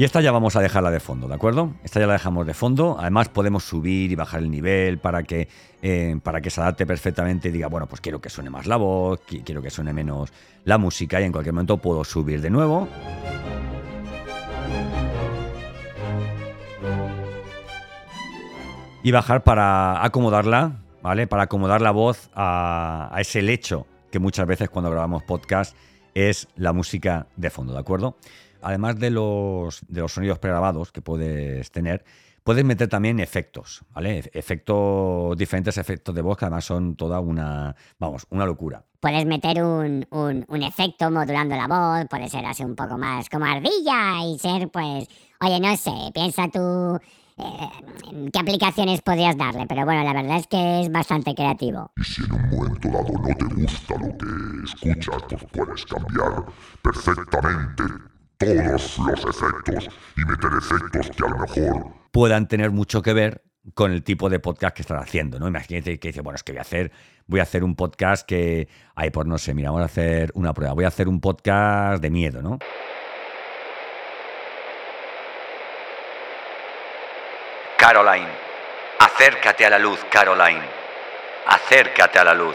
Y 0.00 0.04
esta 0.04 0.22
ya 0.22 0.32
vamos 0.32 0.56
a 0.56 0.60
dejarla 0.60 0.90
de 0.90 0.98
fondo, 0.98 1.28
¿de 1.28 1.34
acuerdo? 1.34 1.74
Esta 1.84 2.00
ya 2.00 2.06
la 2.06 2.14
dejamos 2.14 2.46
de 2.46 2.54
fondo. 2.54 2.96
Además 2.98 3.28
podemos 3.28 3.64
subir 3.64 4.10
y 4.10 4.14
bajar 4.14 4.40
el 4.40 4.50
nivel 4.50 4.96
para 4.96 5.24
que, 5.24 5.46
eh, 5.82 6.18
para 6.22 6.40
que 6.40 6.48
se 6.48 6.58
adapte 6.62 6.86
perfectamente 6.86 7.50
y 7.50 7.52
diga, 7.52 7.66
bueno, 7.66 7.86
pues 7.86 8.00
quiero 8.00 8.18
que 8.18 8.30
suene 8.30 8.48
más 8.48 8.66
la 8.66 8.78
voz, 8.78 9.20
quiero 9.44 9.60
que 9.60 9.68
suene 9.68 9.92
menos 9.92 10.32
la 10.64 10.78
música 10.78 11.20
y 11.20 11.24
en 11.24 11.32
cualquier 11.32 11.52
momento 11.52 11.76
puedo 11.76 12.02
subir 12.04 12.40
de 12.40 12.48
nuevo. 12.48 12.88
Y 19.02 19.12
bajar 19.12 19.44
para 19.44 20.02
acomodarla 20.02 20.80
¿vale? 21.02 21.26
Para 21.26 21.42
acomodar 21.42 21.82
la 21.82 21.90
voz 21.90 22.30
a, 22.34 23.10
a 23.12 23.20
ese 23.20 23.42
lecho 23.42 23.86
que 24.10 24.18
muchas 24.18 24.46
veces 24.46 24.70
cuando 24.70 24.90
grabamos 24.90 25.22
podcast 25.22 25.76
es 26.14 26.48
la 26.56 26.72
música 26.72 27.26
de 27.36 27.50
fondo, 27.50 27.72
¿de 27.72 27.78
acuerdo? 27.78 28.16
Además 28.62 28.98
de 28.98 29.10
los, 29.10 29.80
de 29.88 30.00
los 30.00 30.12
sonidos 30.12 30.38
pregrabados 30.38 30.92
que 30.92 31.00
puedes 31.00 31.70
tener, 31.70 32.04
puedes 32.42 32.64
meter 32.64 32.88
también 32.88 33.20
efectos, 33.20 33.82
¿vale? 33.94 34.30
Efectos, 34.32 35.36
diferentes 35.36 35.78
efectos 35.78 36.14
de 36.14 36.22
voz 36.22 36.36
que 36.36 36.44
además 36.44 36.64
son 36.64 36.96
toda 36.96 37.20
una, 37.20 37.74
vamos, 37.98 38.26
una 38.30 38.44
locura. 38.44 38.84
Puedes 38.98 39.24
meter 39.24 39.62
un, 39.62 40.06
un, 40.10 40.44
un 40.46 40.62
efecto 40.62 41.10
modulando 41.10 41.56
la 41.56 41.68
voz, 41.68 42.06
puede 42.08 42.28
ser 42.28 42.44
así 42.44 42.64
un 42.64 42.76
poco 42.76 42.98
más 42.98 43.28
como 43.30 43.46
ardilla 43.46 44.24
y 44.26 44.38
ser, 44.38 44.68
pues, 44.68 45.08
oye, 45.40 45.60
no 45.60 45.76
sé, 45.76 45.92
piensa 46.12 46.48
tú 46.48 47.00
eh, 47.40 48.30
qué 48.32 48.38
aplicaciones 48.38 49.00
podrías 49.02 49.36
darle, 49.36 49.66
pero 49.66 49.84
bueno, 49.84 50.04
la 50.04 50.12
verdad 50.12 50.36
es 50.36 50.46
que 50.46 50.82
es 50.82 50.92
bastante 50.92 51.34
creativo. 51.34 51.92
Y 51.96 52.04
si 52.04 52.22
en 52.24 52.32
un 52.32 52.50
momento 52.50 52.88
dado 52.88 53.12
no 53.12 53.34
te 53.34 53.54
gusta 53.54 53.94
lo 53.94 54.16
que 54.18 54.64
escuchas, 54.64 55.22
pues 55.28 55.44
puedes 55.52 55.84
cambiar 55.86 56.44
perfectamente 56.82 57.84
todos 58.38 58.98
los 58.98 59.20
efectos 59.20 59.88
y 60.16 60.24
meter 60.24 60.50
efectos 60.58 61.10
que 61.16 61.24
a 61.24 61.28
lo 61.28 61.38
mejor 61.38 61.92
puedan 62.10 62.48
tener 62.48 62.70
mucho 62.70 63.02
que 63.02 63.12
ver 63.12 63.42
con 63.74 63.92
el 63.92 64.02
tipo 64.02 64.30
de 64.30 64.40
podcast 64.40 64.74
que 64.74 64.82
estás 64.82 65.02
haciendo, 65.02 65.38
¿no? 65.38 65.46
Imagínate 65.46 65.98
que 65.98 66.08
dice, 66.08 66.22
bueno, 66.22 66.36
es 66.36 66.42
que 66.42 66.52
voy 66.52 66.58
a 66.58 66.62
hacer, 66.62 66.90
voy 67.26 67.40
a 67.40 67.42
hacer 67.42 67.62
un 67.62 67.76
podcast 67.76 68.26
que, 68.26 68.68
ay, 68.94 69.10
pues 69.10 69.26
no 69.26 69.38
sé, 69.38 69.54
mira, 69.54 69.70
vamos 69.70 69.82
a 69.82 69.86
hacer 69.86 70.32
una 70.34 70.54
prueba, 70.54 70.72
voy 70.72 70.84
a 70.84 70.88
hacer 70.88 71.08
un 71.08 71.20
podcast 71.20 72.02
de 72.02 72.10
miedo, 72.10 72.42
¿no? 72.42 72.58
Caroline, 77.80 78.28
acércate 78.98 79.64
a 79.64 79.70
la 79.70 79.78
luz, 79.78 80.04
Caroline, 80.12 80.60
acércate 81.46 82.18
a 82.18 82.24
la 82.24 82.34
luz. 82.34 82.54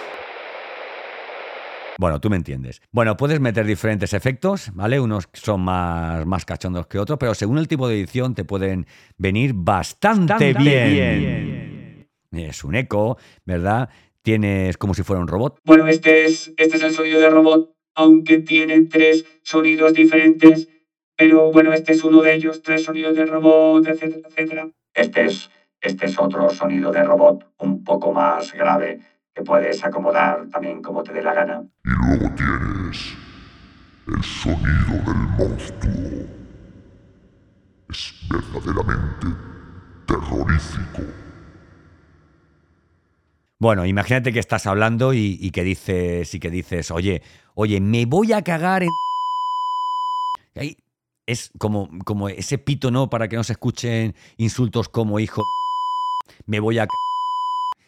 Bueno, 1.98 2.22
tú 2.22 2.30
me 2.30 2.36
entiendes. 2.36 2.80
Bueno, 2.92 3.18
puedes 3.18 3.40
meter 3.40 3.66
diferentes 3.66 4.14
efectos, 4.14 4.70
¿vale? 4.76 5.00
Unos 5.00 5.28
son 5.34 5.62
más, 5.62 6.28
más 6.28 6.46
cachondos 6.46 6.86
que 6.86 7.00
otros, 7.00 7.18
pero 7.18 7.34
según 7.34 7.58
el 7.58 7.68
tipo 7.68 7.88
de 7.88 7.96
edición 7.96 8.36
te 8.36 8.46
pueden 8.46 8.86
venir 9.18 9.54
bastante, 9.56 10.54
bien. 10.54 12.08
Es 12.32 12.64
un 12.64 12.76
eco, 12.76 13.18
¿verdad? 13.46 13.90
Tienes 14.22 14.78
como 14.78 14.94
si 14.94 15.02
fuera 15.02 15.24
un 15.24 15.28
robot. 15.28 15.58
Bueno, 15.64 15.88
este 15.88 16.26
es, 16.26 16.54
este 16.56 16.78
es 16.78 16.84
el 16.84 16.94
sonido 16.94 17.20
de 17.20 17.32
robot, 17.32 17.74
aunque 17.96 18.42
tiene 18.42 18.80
tres 18.82 19.26
sonidos 19.42 19.96
diferentes. 19.96 20.70
Pero 21.18 21.52
bueno, 21.52 21.74
este 21.74 21.94
es 21.94 22.04
uno 22.04 22.22
de 22.22 22.36
ellos, 22.36 22.62
tres 22.62 22.84
sonidos 22.84 23.16
de 23.16 23.26
robot, 23.26 23.88
etcétera, 23.88 24.28
etcétera. 24.30 24.70
Este 24.96 25.26
es, 25.26 25.52
este 25.82 26.06
es 26.06 26.18
otro 26.18 26.50
sonido 26.50 26.90
de 26.90 27.04
robot, 27.04 27.54
un 27.60 27.84
poco 27.84 28.14
más 28.14 28.54
grave 28.54 29.02
que 29.34 29.44
puedes 29.44 29.84
acomodar 29.84 30.48
también 30.50 30.82
como 30.82 31.04
te 31.04 31.12
dé 31.12 31.22
la 31.22 31.34
gana. 31.34 31.64
Y 31.84 31.90
luego 31.90 32.34
tienes 32.36 33.14
el 34.08 34.24
sonido 34.24 35.04
del 35.06 35.18
monstruo. 35.38 36.26
Es 37.90 38.14
verdaderamente 38.30 39.28
terrorífico. 40.08 41.02
Bueno, 43.60 43.86
imagínate 43.86 44.32
que 44.32 44.40
estás 44.40 44.66
hablando 44.66 45.14
y, 45.14 45.38
y, 45.42 45.52
que 45.52 45.64
dices 45.64 46.34
y 46.34 46.40
que 46.40 46.50
dices, 46.50 46.92
oye, 46.92 47.22
oye, 47.56 47.82
me 47.82 48.06
voy 48.06 48.32
a 48.32 48.42
cagar 48.42 48.84
en. 48.84 48.90
Es 51.28 51.52
como, 51.58 51.90
como 52.06 52.30
ese 52.30 52.58
pito, 52.58 52.92
¿no? 52.92 53.10
Para 53.10 53.28
que 53.28 53.36
no 53.36 53.44
se 53.44 53.54
escuchen 53.54 54.16
insultos 54.38 54.90
como 54.90 55.20
hijo. 55.20 55.44
Me 56.46 56.60
voy 56.60 56.80
a 56.80 56.88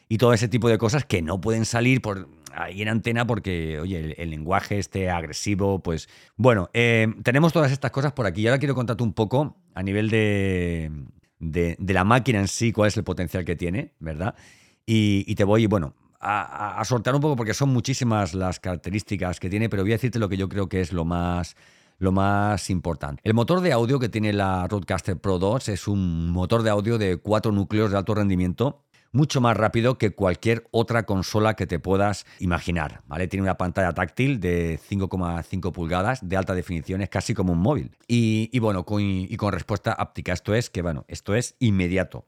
y 0.09 0.17
todo 0.17 0.33
ese 0.33 0.47
tipo 0.47 0.69
de 0.69 0.77
cosas 0.77 1.05
que 1.05 1.21
no 1.21 1.41
pueden 1.41 1.65
salir 1.65 2.01
por 2.01 2.29
ahí 2.53 2.81
en 2.81 2.87
antena 2.87 3.27
porque, 3.27 3.79
oye, 3.79 4.21
el, 4.21 4.29
lenguaje 4.29 4.79
este 4.79 5.09
agresivo, 5.09 5.79
pues 5.79 6.07
bueno, 6.37 6.69
eh, 6.73 7.07
tenemos 7.23 7.53
todas 7.53 7.71
estas 7.71 7.91
cosas 7.91 8.13
por 8.13 8.25
aquí 8.25 8.41
y 8.41 8.47
ahora 8.47 8.59
quiero 8.59 8.75
contarte 8.75 9.03
un 9.03 9.13
poco 9.13 9.57
a 9.75 9.83
nivel 9.83 10.09
de, 10.09 10.91
de, 11.39 11.93
la 11.93 12.03
máquina 12.03 12.39
en 12.39 12.47
sí, 12.47 12.71
cuál 12.71 12.87
es 12.87 12.97
el 12.97 13.03
potencial 13.03 13.45
que 13.45 13.55
tiene, 13.55 13.91
¿verdad? 13.99 14.35
Y, 14.85 15.35
te 15.35 15.43
voy, 15.43 15.65
bueno, 15.65 15.93
a, 16.21 16.79
a, 16.79 16.85
soltar 16.85 17.13
un 17.13 17.19
poco 17.19 17.35
porque 17.35 17.53
son 17.53 17.69
muchísimas 17.69 18.33
las 18.33 18.61
características 18.61 19.39
que 19.39 19.49
tiene, 19.49 19.67
pero 19.67 19.83
voy 19.83 19.91
a 19.91 19.95
decirte 19.95 20.17
lo 20.17 20.29
que 20.29 20.37
yo 20.37 20.47
creo 20.47 20.69
que 20.69 20.79
es 20.79 20.93
lo 20.93 21.03
más 21.03 21.57
lo 21.97 22.11
más 22.11 22.69
importante. 22.69 23.21
El 23.23 23.33
motor 23.33 23.61
de 23.61 23.71
audio 23.71 23.99
que 23.99 24.09
tiene 24.09 24.33
la 24.33 24.67
Rodecaster 24.67 25.17
Pro 25.17 25.39
2 25.39 25.69
es 25.69 25.87
un 25.87 26.29
motor 26.29 26.63
de 26.63 26.69
audio 26.69 26.97
de 26.97 27.17
cuatro 27.17 27.51
núcleos 27.51 27.91
de 27.91 27.97
alto 27.97 28.13
rendimiento 28.15 28.83
mucho 29.11 29.41
más 29.41 29.57
rápido 29.57 29.97
que 29.97 30.11
cualquier 30.11 30.67
otra 30.71 31.03
consola 31.03 31.55
que 31.55 31.67
te 31.67 31.79
puedas 31.79 32.25
imaginar. 32.39 33.01
¿vale? 33.07 33.27
Tiene 33.27 33.43
una 33.43 33.57
pantalla 33.57 33.93
táctil 33.93 34.39
de 34.39 34.79
5,5 34.79 35.71
pulgadas 35.71 36.27
de 36.27 36.37
alta 36.37 36.53
definición, 36.53 37.01
es 37.01 37.09
casi 37.09 37.33
como 37.33 37.53
un 37.53 37.59
móvil. 37.59 37.91
Y, 38.07 38.57
bueno, 38.59 38.85
con, 38.85 39.01
y 39.01 39.35
con 39.37 39.53
respuesta 39.53 39.93
áptica. 39.93 40.33
Esto 40.33 40.53
es 40.53 40.69
que, 40.69 40.81
bueno, 40.81 41.05
esto 41.07 41.35
es 41.35 41.55
inmediato. 41.59 42.25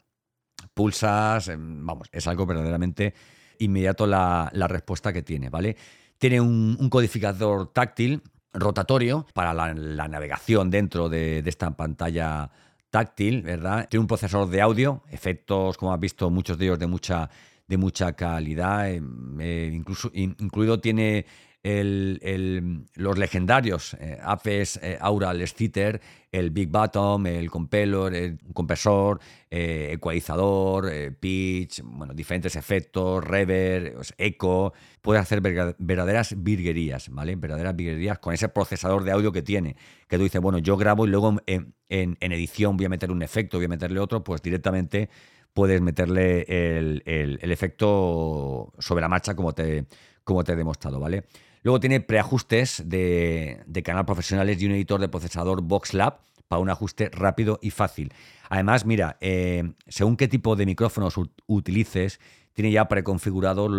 Pulsas, 0.74 1.48
em, 1.48 1.86
vamos, 1.86 2.10
es 2.12 2.28
algo 2.28 2.46
verdaderamente 2.46 3.14
inmediato 3.60 4.08
la, 4.08 4.52
respuesta 4.68 5.14
que 5.14 5.22
tiene, 5.22 5.50
¿vale? 5.50 5.76
Tiene 6.18 6.42
un, 6.42 6.90
codificador 6.90 7.72
táctil 7.72 8.22
rotatorio 8.54 9.26
para 9.34 9.54
la, 9.54 9.74
navegación 10.08 10.70
dentro 10.70 11.10
de, 11.10 11.40
esta 11.46 11.72
pantalla 11.72 12.50
táctil, 12.90 13.44
¿verdad? 13.44 13.88
Tiene 13.90 14.02
un 14.02 14.08
procesador 14.08 14.50
de 14.50 14.62
audio, 14.62 15.04
efectos, 15.12 15.78
como 15.78 15.94
has 15.94 16.00
visto, 16.00 16.30
muchos 16.30 16.58
de 16.58 16.66
ellos 16.66 16.80
de 16.80 16.88
mucha, 16.88 17.30
de 17.68 17.78
mucha 17.78 18.14
calidad. 18.14 18.90
Eh, 18.90 19.02
eh, 19.40 19.72
incluso, 19.74 20.10
incluido 20.14 20.80
tiene 20.80 21.26
el, 21.64 22.86
los 22.96 23.18
legendarios 23.18 23.94
eh, 23.96 24.18
Apes 24.24 24.80
eh, 24.82 24.98
Aural 25.02 25.46
Stitter, 25.46 26.00
el 26.32 26.52
Big 26.52 26.70
Bottom, 26.70 27.26
el 27.26 27.50
Compeller, 27.50 28.14
el 28.14 28.40
compresor, 28.54 29.20
eh, 29.50 29.90
ecualizador, 29.94 30.92
pitch, 31.20 31.82
bueno, 31.84 32.14
diferentes 32.14 32.56
efectos, 32.56 33.24
reverb, 33.24 34.02
eco. 34.18 34.74
Puede 35.02 35.20
hacer 35.20 35.42
verdaderas 35.42 36.36
virguerías, 36.38 37.10
¿vale? 37.10 37.36
Verdaderas 37.36 37.76
virguerías 37.76 38.20
con 38.20 38.34
ese 38.34 38.50
procesador 38.50 39.04
de 39.04 39.12
audio 39.12 39.32
que 39.32 39.42
tiene. 39.42 39.76
Que 40.08 40.18
tú 40.18 40.24
dices, 40.24 40.42
bueno, 40.42 40.60
yo 40.60 40.78
grabo 40.78 41.06
y 41.06 41.10
luego 41.10 41.38
en, 41.46 41.74
en, 41.90 42.32
edición 42.32 42.78
voy 42.78 42.86
a 42.86 42.90
meter 42.90 43.12
un 43.12 43.24
efecto, 43.24 43.58
voy 43.58 43.66
a 43.66 43.70
meterle 43.70 44.00
otro, 44.00 44.24
pues 44.24 44.42
directamente 44.42 45.10
puedes 45.54 45.82
meterle 45.82 46.46
el, 46.48 47.02
el, 47.06 47.52
efecto 47.52 48.72
sobre 48.78 49.02
la 49.02 49.10
marcha 49.10 49.36
como 49.36 49.54
te, 49.54 49.86
como 50.24 50.44
te 50.44 50.54
he 50.54 50.56
demostrado, 50.56 51.00
¿vale? 51.00 51.24
Luego 51.64 51.80
tiene 51.80 52.00
preajustes 52.00 52.84
de, 52.86 53.64
canal 53.84 54.06
profesionales 54.06 54.62
y 54.62 54.66
un 54.66 54.72
editor 54.74 55.02
de 55.02 55.10
procesador 55.10 55.62
VoxLab 55.62 56.20
para 56.48 56.62
un 56.62 56.70
ajuste 56.70 57.10
rápido 57.10 57.60
y 57.62 57.70
fácil. 57.70 58.14
Además, 58.50 58.86
mira, 58.86 59.18
eh, 59.22 59.74
según 59.88 60.18
qué 60.18 60.28
tipo 60.28 60.56
de 60.56 60.66
micrófonos 60.66 61.16
utilices, 61.46 62.20
tiene 62.60 62.74
ya 62.74 62.90
preconfigurado 62.90 63.70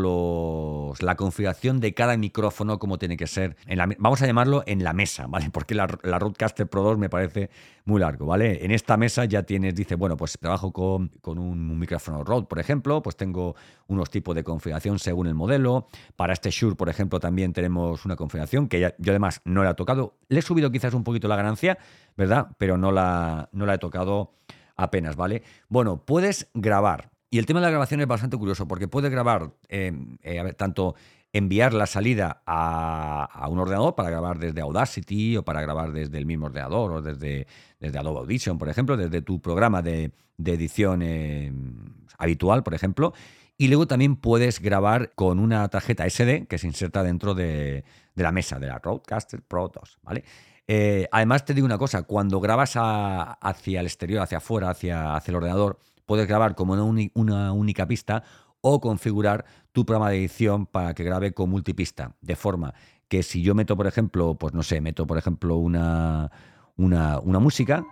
la 1.00 1.14
configuración 1.14 1.80
de 1.80 1.92
cada 1.92 2.16
micrófono 2.16 2.78
como 2.78 2.96
tiene 2.96 3.18
que 3.18 3.26
ser. 3.26 3.54
Vamos 3.99 4.22
a 4.22 4.26
llamarlo 4.26 4.64
en 4.66 4.82
la 4.82 4.94
mesa, 4.94 5.26
¿vale? 5.26 5.50
Porque 5.52 5.75
la, 5.75 5.87
la 6.02 6.18
Rodecaster 6.18 6.66
Pro 6.66 6.82
2 6.84 6.96
me 6.96 7.10
parece 7.10 7.50
muy 7.84 8.00
largo, 8.00 8.25
¿vale? 8.25 8.64
En 8.64 8.70
esta 8.70 8.96
mesa 8.96 9.26
ya 9.26 9.42
tienes, 9.42 9.75
dice, 9.75 9.96
bueno, 9.96 10.16
pues 10.16 10.38
trabajo 10.40 10.72
con, 10.72 11.10
un, 11.26 11.78
micrófono 11.78 12.25
Rode, 12.25 12.46
por 12.46 12.58
ejemplo, 12.58 13.02
pues 13.02 13.16
tengo 13.18 13.54
unos 13.87 14.08
tipos 14.08 14.34
de 14.34 14.44
configuración 14.44 14.99
según 14.99 15.26
el 15.26 15.34
modelo. 15.34 15.87
Para 16.16 16.32
este 16.32 16.49
Shure, 16.49 16.75
por 16.75 16.88
ejemplo, 16.88 17.20
también 17.20 17.52
tenemos 17.52 18.06
una 18.06 18.16
configuración 18.16 18.66
que 18.66 18.80
yo 18.80 19.12
además 19.12 19.42
no 19.44 19.62
la 19.62 19.72
he 19.72 19.75
tocado. 19.75 20.16
Le 20.28 20.38
he 20.38 20.42
subido 20.42 20.72
quizás 20.72 20.94
un 20.94 21.04
poquito 21.04 21.28
la 21.28 21.37
ganancia, 21.37 21.76
¿verdad? 22.16 22.49
Pero 22.56 22.78
no 22.78 22.92
la 22.92 23.46
he 23.52 23.78
tocado 23.78 24.32
apenas, 24.75 25.16
¿vale? 25.16 25.42
Bueno, 25.68 26.02
puedes 26.06 26.49
grabar 26.54 27.10
y 27.30 27.38
el 27.38 27.46
tema 27.46 27.60
de 27.60 27.66
la 27.66 27.70
grabación 27.70 28.00
es 28.00 28.08
bastante 28.08 28.37
curioso 28.37 28.66
porque 28.66 28.88
puedes 28.88 29.10
grabar 29.10 29.52
em, 29.68 30.18
eh, 30.22 30.52
tanto 30.54 30.96
enviar 31.32 31.72
la 31.72 31.87
salida 31.87 32.42
a, 32.44 33.46
un 33.49 33.60
ordenador 33.60 33.94
para 33.94 34.10
grabar 34.10 34.38
desde 34.38 34.60
Audacity 34.60 35.37
o 35.37 35.44
para 35.44 35.60
grabar 35.62 35.92
desde 35.92 36.18
el 36.18 36.26
mismo 36.26 36.46
ordenador 36.46 36.92
o 36.92 37.02
desde, 37.02 37.46
desde 37.78 37.99
Adobe 37.99 38.18
Audition, 38.18 38.58
por 38.58 38.68
ejemplo, 38.68 38.96
desde 38.96 39.22
tu 39.22 39.40
programa 39.40 39.80
de, 39.80 40.10
edición 40.44 41.02
em, 41.02 41.76
habitual, 42.18 42.64
por 42.64 42.75
ejemplo. 42.75 43.12
Y 43.56 43.68
luego 43.68 43.87
también 43.87 44.16
puedes 44.16 44.60
grabar 44.60 45.12
con 45.14 45.38
una 45.38 45.68
tarjeta 45.68 46.08
SD 46.08 46.46
que 46.49 46.58
se 46.58 46.66
inserta 46.66 47.04
dentro 47.04 47.34
de, 47.34 47.84
la 48.16 48.32
mesa 48.32 48.58
de 48.58 48.66
la 48.66 48.78
Rodecaster 48.78 49.42
Pro 49.42 49.70
2, 49.72 49.99
¿vale? 50.02 50.25
Eh, 50.66 51.08
además 51.12 51.44
te 51.44 51.54
digo 51.54 51.64
una 51.64 51.78
cosa, 51.78 52.02
cuando 52.02 52.40
grabas 52.40 52.72
hacia 52.76 53.80
el 53.80 53.87
exterior, 53.87 54.22
hacia 54.22 54.38
afuera, 54.38 54.70
hacia, 54.70 55.14
hacia 55.14 55.32
el 55.32 55.37
ordenador, 55.37 55.78
puedes 56.11 56.26
grabar 56.26 56.57
como 56.57 56.73
una, 56.73 57.52
única 57.52 57.87
pista 57.87 58.25
o 58.62 58.81
configurar 58.81 59.45
tu 59.71 59.87
programa 59.87 60.11
de 60.11 60.17
edición 60.17 60.67
para 60.67 60.93
que 60.93 61.05
grabe 61.05 61.31
con 61.31 61.49
multipista, 61.49 62.17
de 62.21 62.35
forma 62.35 62.75
que 63.07 63.23
si 63.23 63.43
yo 63.43 63.55
meto, 63.55 63.76
por 63.76 63.87
ejemplo, 63.87 64.35
pues 64.35 64.52
no 64.52 64.64
sé, 64.64 64.81
meto, 64.81 65.07
por 65.07 65.19
ejemplo, 65.19 65.55
una, 65.59 66.33
una, 66.76 67.38
música, 67.38 67.87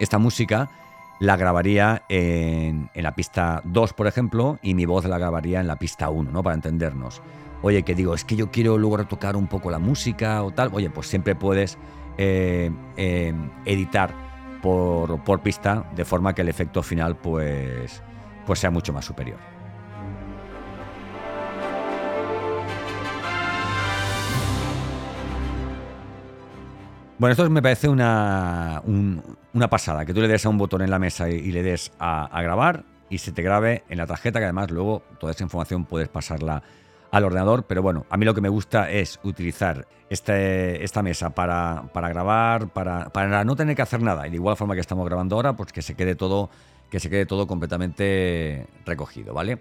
esta 0.00 0.18
música 0.18 0.68
la 1.18 1.38
grabaría 1.38 2.02
en, 2.10 2.90
en 2.92 3.02
la 3.04 3.14
pista 3.14 3.62
2, 3.64 3.94
por 3.94 4.06
ejemplo, 4.06 4.58
y 4.62 4.74
mi 4.74 4.84
voz 4.84 5.06
la 5.06 5.16
grabaría 5.16 5.60
en 5.60 5.66
la 5.66 5.76
pista 5.76 6.10
1, 6.10 6.30
¿no? 6.30 6.42
Para 6.42 6.56
entendernos. 6.56 7.22
Oye, 7.62 7.84
que 7.84 7.94
digo, 7.94 8.12
es 8.12 8.26
que 8.26 8.36
yo 8.36 8.50
quiero 8.50 8.76
luego 8.76 8.98
retocar 8.98 9.34
un 9.34 9.46
poco 9.46 9.70
la 9.70 9.78
música 9.78 10.42
o 10.42 10.50
tal. 10.50 10.68
Oye, 10.74 10.90
pues 10.90 11.06
siempre 11.06 11.34
puedes 11.34 11.78
eh, 12.18 12.70
eh, 12.98 13.32
editar 13.64 14.29
por, 14.62 15.22
por, 15.24 15.40
pista 15.40 15.84
de 15.94 16.04
forma 16.04 16.34
que 16.34 16.42
el 16.42 16.48
efecto 16.48 16.82
final 16.82 17.16
pues, 17.16 18.02
pues 18.46 18.58
sea 18.58 18.70
mucho 18.70 18.92
más 18.92 19.04
superior. 19.04 19.38
Bueno, 27.18 27.32
esto 27.32 27.50
me 27.50 27.60
parece 27.60 27.86
una, 27.86 28.80
un, 28.86 29.22
una 29.52 29.68
pasada, 29.68 30.06
que 30.06 30.14
tú 30.14 30.22
le 30.22 30.28
des 30.28 30.46
a 30.46 30.48
un 30.48 30.56
botón 30.56 30.80
en 30.80 30.88
la 30.88 30.98
mesa 30.98 31.28
y, 31.28 31.34
y 31.34 31.52
le 31.52 31.62
des 31.62 31.92
a, 31.98 32.24
a, 32.24 32.40
grabar 32.40 32.84
y 33.10 33.18
se 33.18 33.30
te 33.30 33.42
grabe 33.42 33.84
en 33.90 33.98
la 33.98 34.06
tarjeta, 34.06 34.38
que 34.38 34.46
además 34.46 34.70
luego 34.70 35.02
toda 35.18 35.32
esa 35.32 35.44
información 35.44 35.84
puedes 35.84 36.08
pasarla 36.08 36.62
al 37.10 37.24
ordenador, 37.24 37.64
pero 37.64 37.82
bueno, 37.82 38.06
a 38.10 38.16
mí 38.16 38.24
lo 38.24 38.34
que 38.34 38.40
me 38.40 38.48
gusta 38.48 38.90
es 38.90 39.18
utilizar 39.22 39.86
este, 40.10 40.84
esta 40.84 41.02
mesa 41.02 41.30
para, 41.30 41.84
para 41.92 42.08
grabar, 42.08 42.68
para, 42.68 43.10
para, 43.10 43.44
no 43.44 43.56
tener 43.56 43.76
que 43.76 43.82
hacer 43.82 44.02
nada. 44.02 44.26
Y 44.26 44.30
de 44.30 44.36
igual 44.36 44.56
forma 44.56 44.74
que 44.74 44.80
estamos 44.80 45.06
grabando 45.06 45.36
ahora, 45.36 45.54
pues 45.54 45.72
que 45.72 45.82
se 45.82 45.94
quede 45.94 46.14
todo, 46.14 46.50
que 46.90 47.00
se 47.00 47.10
quede 47.10 47.26
todo 47.26 47.46
completamente 47.46 48.66
recogido, 48.84 49.34
¿vale? 49.34 49.60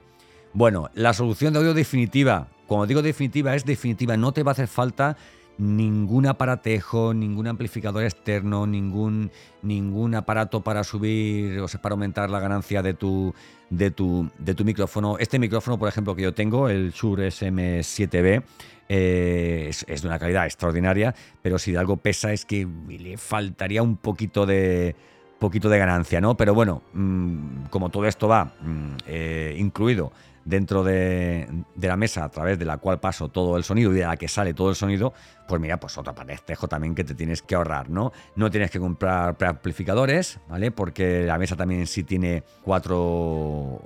Bueno, 0.53 0.89
la 0.95 1.13
solución 1.13 1.53
de 1.53 1.59
audio 1.59 1.73
definitiva, 1.73 2.47
cuando 2.67 2.87
digo 2.87 3.01
definitiva, 3.01 3.55
es 3.55 3.65
definitiva, 3.65 4.17
no 4.17 4.31
te 4.31 4.43
va 4.43 4.51
a 4.51 4.53
hacer 4.53 4.67
falta 4.67 5.15
ningún 5.59 6.25
aparatejo, 6.25 7.13
ningún 7.13 7.47
amplificador 7.47 8.03
externo, 8.03 8.65
ningún, 8.65 9.29
ningún 9.61 10.15
aparato 10.15 10.61
para 10.61 10.83
subir, 10.83 11.59
o 11.59 11.67
para 11.81 11.93
aumentar 11.93 12.29
la 12.29 12.39
ganancia 12.39 12.81
de 12.81 12.93
tu, 12.93 13.33
de 13.69 13.91
tu, 13.91 14.29
de 14.39 14.55
tu 14.55 14.63
micrófono. 14.63 15.17
Este 15.19 15.37
micrófono, 15.37 15.77
por 15.77 15.89
ejemplo, 15.89 16.15
que 16.15 16.23
yo 16.23 16.33
tengo, 16.33 16.69
el 16.69 16.91
Shure 16.91 17.27
SM7B, 17.27 18.43
eh, 18.87 19.67
es, 19.69 20.01
de 20.01 20.07
una 20.07 20.17
calidad 20.17 20.45
extraordinaria, 20.45 21.13
pero 21.41 21.59
si 21.59 21.73
de 21.73 21.77
algo 21.77 21.97
pesa 21.97 22.33
es 22.33 22.45
que 22.45 22.67
le 22.87 23.17
faltaría 23.17 23.83
un 23.83 23.97
poquito 23.97 24.45
de 24.45 24.95
poquito 25.37 25.69
de 25.69 25.77
ganancia, 25.77 26.19
¿no? 26.19 26.35
Pero 26.35 26.53
bueno, 26.53 26.81
mmm, 26.93 27.65
como 27.69 27.89
todo 27.89 28.05
esto 28.05 28.27
va 28.27 28.53
mmm, 28.61 28.95
eh, 29.07 29.55
incluido 29.57 30.11
dentro 30.45 30.83
de, 30.83 31.47
la 31.79 31.97
mesa 31.97 32.23
a 32.23 32.29
través 32.29 32.57
de 32.59 32.65
la 32.65 32.77
cual 32.77 32.99
paso 32.99 33.29
todo 33.29 33.57
el 33.57 33.63
sonido 33.63 33.91
y 33.91 33.95
de 33.95 34.01
la 34.01 34.17
que 34.17 34.27
sale 34.27 34.53
todo 34.53 34.69
el 34.69 34.75
sonido, 34.75 35.13
pues 35.47 35.61
mira, 35.61 35.79
pues 35.79 35.97
otro 35.97 36.11
aparejo 36.11 36.67
también 36.67 36.95
que 36.95 37.03
te 37.03 37.15
tienes 37.15 37.41
que 37.41 37.55
ahorrar, 37.55 37.89
¿no? 37.89 38.11
No 38.35 38.49
tienes 38.49 38.71
que 38.71 38.79
comprar 38.79 39.37
preamplificadores, 39.37 40.39
¿vale? 40.47 40.71
Porque 40.71 41.25
la 41.25 41.37
mesa 41.37 41.55
también 41.55 41.87
sí 41.87 42.03
tiene 42.03 42.43
cuatro 42.63 43.81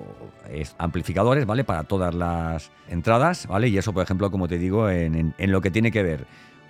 amplificadores, 0.77 1.45
¿vale? 1.45 1.63
Para 1.63 1.83
todas 1.83 2.13
las 2.13 2.71
entradas, 2.89 3.47
¿vale? 3.47 3.67
Y 3.67 3.77
eso, 3.77 3.93
por 3.93 4.03
ejemplo, 4.03 4.29
como 4.31 4.47
te 4.47 4.57
digo, 4.57 4.89
en, 4.89 5.33
en, 5.37 5.51
lo 5.51 5.61
que 5.61 5.71
tiene 5.71 5.91
que 5.91 6.03
ver 6.03 6.25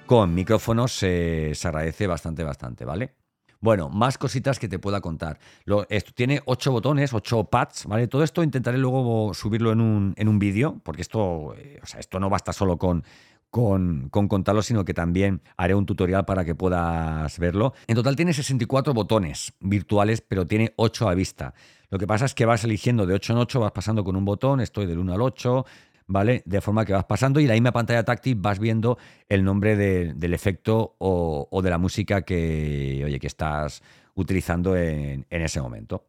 con 0.06 0.34
micrófonos 0.34 0.92
se 0.92 1.54
agradece 1.63 2.08
bastante, 2.08 2.44
bastante, 2.44 2.86
¿vale? 2.86 3.23
Bueno, 3.63 3.88
más 3.88 4.17
cositas 4.17 4.60
que 4.60 4.67
te 4.67 4.77
pueda 4.77 5.00
contar. 5.00 5.39
Esto 5.88 6.12
tiene 6.13 6.41
ocho 6.43 6.74
botones, 6.74 7.13
ocho 7.13 7.46
pads, 7.46 7.86
¿vale? 7.86 8.10
Todo 8.10 8.22
esto 8.25 8.43
intentaré 8.43 8.77
luego 8.77 9.34
subirlo 9.34 9.72
en 9.72 9.79
un, 9.79 10.13
en 10.17 10.27
un 10.27 10.38
vídeo, 10.38 10.82
porque 10.84 11.01
esto, 11.01 11.55
eh, 11.58 11.79
o 11.82 11.86
sea, 11.86 12.01
esto 12.01 12.20
no 12.20 12.29
basta 12.29 12.51
solo 12.51 12.77
con, 12.77 13.05
con, 13.50 14.10
con, 14.10 14.27
contarlo, 14.27 14.62
sino 14.63 14.84
que 14.84 14.93
también 14.93 15.41
haré 15.55 15.75
un 15.75 15.86
tutorial 15.86 16.25
para 16.25 16.43
que 16.43 16.55
puedas 16.55 17.39
verlo. 17.39 17.74
En 17.88 17.96
total 17.96 18.17
tiene 18.17 18.34
64 18.34 18.93
botones 18.93 19.53
virtuales, 19.62 20.20
pero 20.20 20.46
tiene 20.46 20.74
8 20.75 21.08
a 21.08 21.13
vista. 21.13 21.53
Lo 21.89 21.98
que 21.98 22.05
pasa 22.05 22.25
es 22.25 22.34
que 22.34 22.46
vas 22.46 22.65
eligiendo 22.65 23.05
de 23.05 23.13
8 23.13 23.32
en 23.32 23.39
8, 23.39 23.62
vas 23.62 23.72
pasando 23.72 24.03
con 24.03 24.17
un 24.17 24.25
botón, 24.25 24.60
estoy 24.60 24.88
del 24.88 25.00
1 25.00 25.13
al 25.13 25.22
8, 25.22 25.65
¿vale? 26.13 26.43
De 26.46 26.62
forma 26.62 26.86
que 26.86 26.93
vas 26.93 27.05
pasando 27.05 27.39
y 27.39 27.43
en 27.43 27.50
la 27.50 27.55
misma 27.55 27.72
pantalla 27.72 28.03
táctil 28.05 28.36
vas 28.36 28.60
viendo 28.60 29.00
el 29.27 29.43
nombre 29.43 29.75
de, 29.75 30.13
del 30.13 30.36
efecto 30.36 30.96
o, 31.00 31.48
o, 31.50 31.62
de 31.63 31.70
la 31.72 31.79
música 31.79 32.22
que, 32.22 33.01
oye, 33.03 33.20
que 33.20 33.25
estás 33.25 33.82
utilizando 34.13 34.78
en, 34.78 35.26
en 35.28 35.41
ese 35.41 35.60
momento. 35.60 36.06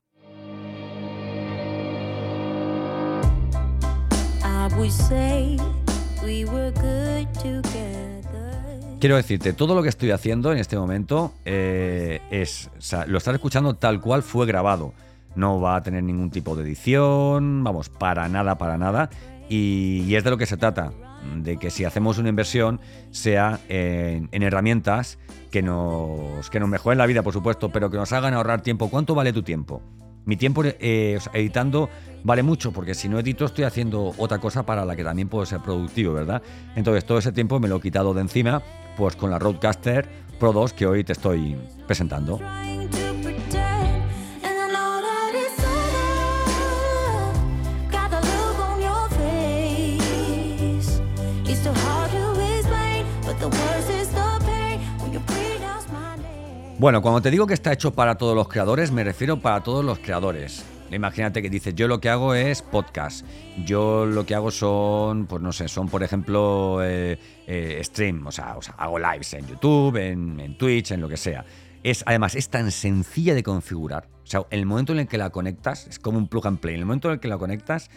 Quiero 9.01 9.17
decirte, 9.17 9.55
todo 9.55 9.75
lo 9.75 9.83
que 9.83 9.89
estoy 9.89 10.11
haciendo 10.11 10.53
en 10.53 10.59
este 10.59 10.77
momento 10.77 11.33
eh, 11.47 12.21
es, 12.31 12.71
o 12.77 12.81
sea, 12.81 13.07
lo 13.07 13.17
estás 13.17 13.35
escuchando 13.35 13.75
tal 13.75 14.03
cual 14.03 14.23
fue 14.23 14.47
grabado. 14.47 14.93
No 15.35 15.61
va 15.61 15.77
a 15.77 15.83
tener 15.83 16.03
ningún 16.05 16.31
tipo 16.31 16.55
de 16.55 16.63
edición, 16.63 17.65
vamos, 17.65 17.89
para 17.89 18.29
nada, 18.29 18.57
para 18.57 18.79
nada. 18.79 19.11
Y, 19.49 20.15
es 20.15 20.25
de 20.25 20.31
lo 20.31 20.37
que 20.37 20.47
se 20.47 20.57
trata, 20.57 20.93
de 21.37 21.57
que 21.57 21.71
si 21.71 21.85
hacemos 21.85 22.19
una 22.19 22.29
inversión 22.29 22.81
sea 23.11 23.61
en, 23.69 24.29
en, 24.33 24.43
herramientas 24.43 25.19
que 25.51 25.63
nos, 25.63 26.51
que 26.51 26.61
nos 26.61 26.69
mejoren 26.69 26.99
la 26.99 27.07
vida, 27.07 27.23
por 27.23 27.33
supuesto, 27.33 27.71
pero 27.71 27.91
que 27.91 27.97
nos 27.97 28.13
hagan 28.13 28.35
ahorrar 28.35 28.63
tiempo. 28.63 28.89
¿Cuánto 28.91 29.15
vale 29.15 29.33
tu 29.33 29.43
tiempo? 29.43 29.83
Mi 30.25 30.37
tiempo 30.37 30.63
eh, 30.65 31.19
editando 31.35 31.91
vale 32.23 32.43
mucho, 32.43 32.73
porque 32.73 32.95
si 32.95 33.09
no 33.09 33.19
edito 33.19 33.45
estoy 33.45 33.65
haciendo 33.65 34.15
otra 34.17 34.39
cosa 34.39 34.65
para 34.65 34.85
la 34.85 34.97
que 34.97 35.05
también 35.05 35.29
puedo 35.29 35.45
ser 35.45 35.61
productivo, 35.61 36.15
¿verdad? 36.15 36.43
Entonces 36.75 37.05
todo 37.05 37.19
ese 37.19 37.33
tiempo 37.33 37.61
me 37.61 37.69
lo 37.69 37.77
he 37.77 37.81
quitado 37.81 38.15
de 38.15 38.23
encima, 38.23 38.63
pues 38.97 39.17
con 39.17 39.31
la 39.31 39.39
Roadcaster 39.39 40.09
Pro 40.41 40.53
2 40.53 40.73
que 40.73 40.87
hoy 40.87 41.05
te 41.05 41.13
estoy 41.13 41.57
presentando. 41.87 42.41
Bueno, 56.77 57.03
cuando 57.03 57.23
te 57.23 57.31
digo 57.31 57.47
que 57.47 57.55
está 57.55 57.73
hecho 57.73 57.93
para 57.93 58.17
todos 58.17 58.35
los 58.35 58.49
creadores, 58.49 58.91
me 58.91 59.05
refiero 59.05 59.39
para 59.41 59.63
todos 59.63 59.85
los 59.85 60.01
creadores. 60.01 60.65
Imagínate 60.91 61.41
que 61.41 61.49
dices, 61.49 61.73
yo 61.77 61.87
lo 61.87 62.01
que 62.01 62.09
hago 62.09 62.35
es 62.35 62.63
podcast. 62.63 63.25
Yo 63.65 64.07
lo 64.07 64.27
que 64.27 64.35
hago 64.35 64.51
son, 64.51 65.27
pues 65.27 65.41
no 65.41 65.53
sé, 65.53 65.69
son 65.69 65.89
por 65.89 66.03
ejemplo 66.03 66.81
eh, 66.83 67.17
eh, 67.47 67.81
stream, 67.85 68.27
o 68.27 68.33
sea, 68.33 68.57
o 68.57 68.63
sea, 68.63 68.75
hago 68.75 68.99
lives 68.99 69.35
en 69.35 69.47
YouTube, 69.47 69.97
en, 69.97 70.41
en, 70.41 70.59
Twitch, 70.59 70.91
en 70.91 71.01
lo 71.01 71.09
que 71.09 71.17
sea. 71.17 71.45
Es, 71.85 72.03
además, 72.07 72.35
es 72.35 72.49
tan 72.49 72.73
sencilla 72.73 73.35
de 73.35 73.45
configurar. 73.45 74.09
O 74.25 74.27
sea, 74.27 74.45
el 74.51 74.67
momento 74.67 74.93
en 74.93 74.99
el 74.99 75.07
que 75.07 75.17
la 75.17 75.31
conectas, 75.31 75.87
es 75.87 76.01
como 76.01 76.19
un 76.19 76.27
plug 76.27 76.49
and 76.49 76.59
play. 76.59 76.75
El 76.75 76.87
momento 76.87 77.09
en 77.09 77.15
el 77.15 77.21
que 77.21 77.29
la 77.29 77.39
conectas, 77.39 77.89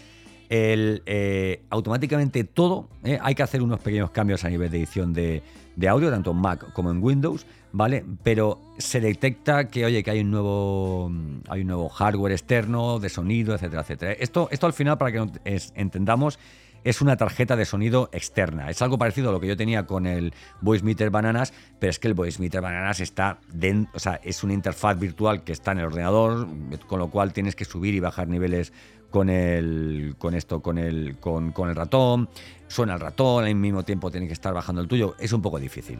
eh, 0.50 1.64
automáticamente 1.70 2.44
todo, 2.44 2.90
eh, 3.04 3.20
hay 3.22 3.36
que 3.36 3.44
hacer 3.44 3.62
unos 3.62 3.80
pequeños 3.80 4.12
cambios 4.12 4.46
a 4.46 4.50
nivel 4.50 4.72
de 4.72 4.78
edición 4.78 5.14
de, 5.14 5.42
audio, 5.88 6.10
tanto 6.10 6.32
en 6.32 6.38
Mac 6.38 6.72
como 6.74 6.90
en 6.92 7.04
Windows, 7.04 7.46
¿vale? 7.72 8.04
Pero 8.24 8.60
se 8.78 9.00
detecta 9.00 9.68
que, 9.68 9.86
oye, 9.86 10.04
que 10.04 10.12
hay 10.12 10.22
un 10.22 10.32
nuevo, 10.32 11.12
hay 11.50 11.62
un 11.62 11.68
nuevo 11.68 11.90
hardware 11.90 12.32
externo 12.32 13.00
de 13.00 13.10
sonido, 13.10 13.54
etcétera, 13.54 13.82
etcétera. 13.82 14.12
Esto, 14.14 14.48
esto 14.52 14.66
al 14.66 14.74
final, 14.74 14.98
para 14.98 15.12
que 15.12 15.62
entendamos, 15.76 16.40
es 16.84 17.02
una 17.02 17.18
tarjeta 17.18 17.58
de 17.58 17.66
sonido 17.66 18.10
externa. 18.14 18.70
Es 18.70 18.82
algo 18.82 18.98
parecido 18.98 19.30
a 19.30 19.32
lo 19.34 19.42
que 19.42 19.48
yo 19.48 19.58
tenía 19.58 19.86
con 19.86 20.06
el 20.06 20.34
Voice 20.62 20.86
Meter 20.86 21.10
Bananas, 21.10 21.54
pero 21.80 21.90
es 21.90 22.00
que 22.00 22.08
el 22.08 22.14
Voice 22.14 22.42
Meter 22.42 22.62
Bananas 22.62 23.02
está 23.02 23.40
dentro, 23.52 23.92
o 23.96 24.00
sea, 24.00 24.22
es 24.24 24.42
una 24.44 24.54
interfaz 24.54 24.98
virtual 24.98 25.44
que 25.44 25.52
está 25.52 25.74
en 25.74 25.80
el 25.80 25.86
ordenador, 25.86 26.48
con 26.88 27.00
lo 27.00 27.10
cual 27.10 27.34
tienes 27.34 27.56
que 27.56 27.66
subir 27.66 27.94
y 27.94 28.00
bajar 28.00 28.30
niveles 28.30 28.72
con 29.10 29.30
el 29.30 30.15
con 30.17 30.34
esto 30.34 30.62
con 30.62 30.78
el 30.78 31.17
con, 31.20 31.52
con, 31.52 31.70
el 31.70 31.76
ratón. 31.76 32.30
Suena 32.67 32.96
el 32.96 33.00
ratón 33.00 33.46
al 33.46 33.56
mismo 33.56 33.84
tiempo 33.84 34.12
tiene 34.12 34.28
que 34.28 34.34
estar 34.34 34.54
bajando 34.54 34.82
el 34.82 34.88
tuyo. 34.88 35.15
Es 35.20 35.32
un 35.34 35.41
poco 35.41 35.60
difícil. 35.60 36.00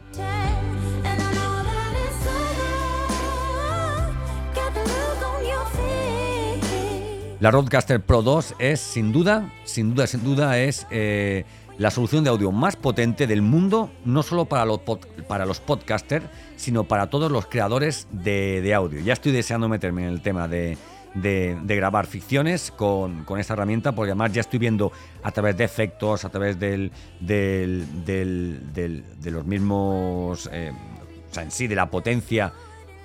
La 7.40 7.52
Rodecaster 7.52 8.00
Pro 8.00 8.22
2 8.22 8.56
es 8.58 8.80
sin 8.80 9.12
duda 9.12 9.52
sin 9.64 9.94
duda 9.94 10.08
sin 10.08 10.24
duda 10.24 10.58
es 10.58 10.88
eh, 10.90 11.44
la 11.78 11.92
solución 11.92 12.24
de 12.24 12.30
audio 12.30 12.50
más 12.50 12.74
potente 12.74 13.28
del 13.28 13.42
mundo 13.42 13.92
no 14.04 14.24
solo 14.24 14.46
para 14.46 14.64
los 14.64 14.80
para 15.28 15.46
los 15.46 15.60
podcasters 15.60 16.24
sino 16.56 16.82
para 16.82 17.10
todos 17.10 17.30
los 17.30 17.46
creadores 17.46 18.08
de, 18.10 18.60
de 18.60 18.74
audio. 18.74 19.00
Ya 19.00 19.12
estoy 19.12 19.30
deseando 19.30 19.68
meterme 19.68 20.02
en 20.02 20.08
el 20.08 20.20
tema 20.20 20.48
de 20.48 20.76
de, 21.14 21.58
grabar 21.64 22.06
ficciones 22.06 22.70
con, 22.70 23.24
con, 23.24 23.38
esta 23.38 23.54
herramienta, 23.54 23.92
porque 23.92 24.10
además 24.10 24.32
ya 24.32 24.40
estoy 24.40 24.58
viendo 24.58 24.92
a 25.22 25.30
través 25.32 25.56
de 25.56 25.64
efectos, 25.64 26.24
a 26.24 26.28
través 26.28 26.58
del, 26.58 26.90
del, 27.20 28.04
del, 28.04 29.04
de 29.20 29.30
los 29.30 29.44
mismos, 29.44 30.48
eh, 30.52 30.72
o 31.30 31.34
sea, 31.34 31.42
en 31.42 31.50
sí, 31.50 31.66
de 31.66 31.74
la 31.74 31.90
potencia 31.90 32.52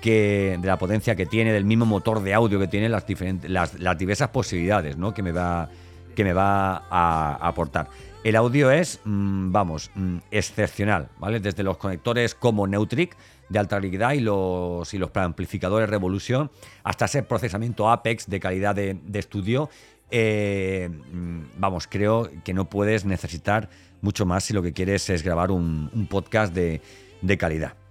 que, 0.00 0.58
de 0.60 0.66
la 0.66 0.78
potencia 0.78 1.16
que 1.16 1.26
tiene, 1.26 1.52
del 1.52 1.64
mismo 1.64 1.86
motor 1.86 2.22
de 2.22 2.34
audio 2.34 2.58
que 2.58 2.68
tiene, 2.68 2.88
las, 2.88 3.06
diferentes, 3.06 3.50
las, 3.50 3.78
las 3.80 3.96
diversas 3.96 4.28
posibilidades 4.28 4.96
¿no? 4.96 5.14
que 5.14 5.22
me 5.22 5.32
va, 5.32 5.68
que 6.14 6.24
me 6.24 6.32
va 6.32 6.84
a 6.90 7.36
aportar. 7.40 7.88
El 8.24 8.36
audio 8.36 8.70
es, 8.70 9.00
mm, 9.04 9.52
vamos, 9.52 9.90
mm, 9.94 10.16
excepcional, 10.30 11.10
¿vale? 11.18 11.40
Desde 11.40 11.62
los 11.62 11.76
conectores 11.76 12.34
como 12.34 12.66
Neutric 12.66 13.14
de 13.50 13.58
alta 13.58 13.76
calidad 13.76 14.12
y 14.12 14.20
los, 14.20 14.94
y 14.94 14.98
los 14.98 15.10
amplificadores 15.14 15.90
Revolution 15.90 16.50
hasta 16.84 17.04
ese 17.04 17.22
procesamiento 17.22 17.90
Apex 17.90 18.26
de 18.26 18.40
calidad 18.40 18.74
de, 18.74 18.98
estudio. 19.12 19.68
Eh, 20.10 20.88
mm, 20.90 21.40
vamos, 21.58 21.86
creo 21.86 22.30
que 22.42 22.54
no 22.54 22.70
puedes 22.70 23.04
necesitar 23.04 23.68
mucho 24.00 24.24
más 24.24 24.44
si 24.44 24.54
lo 24.54 24.62
que 24.62 24.72
quieres 24.72 25.10
es 25.10 25.22
grabar 25.22 25.50
un, 25.50 26.08
podcast 26.10 26.54
de 26.54 27.38
calidad. 27.38 27.83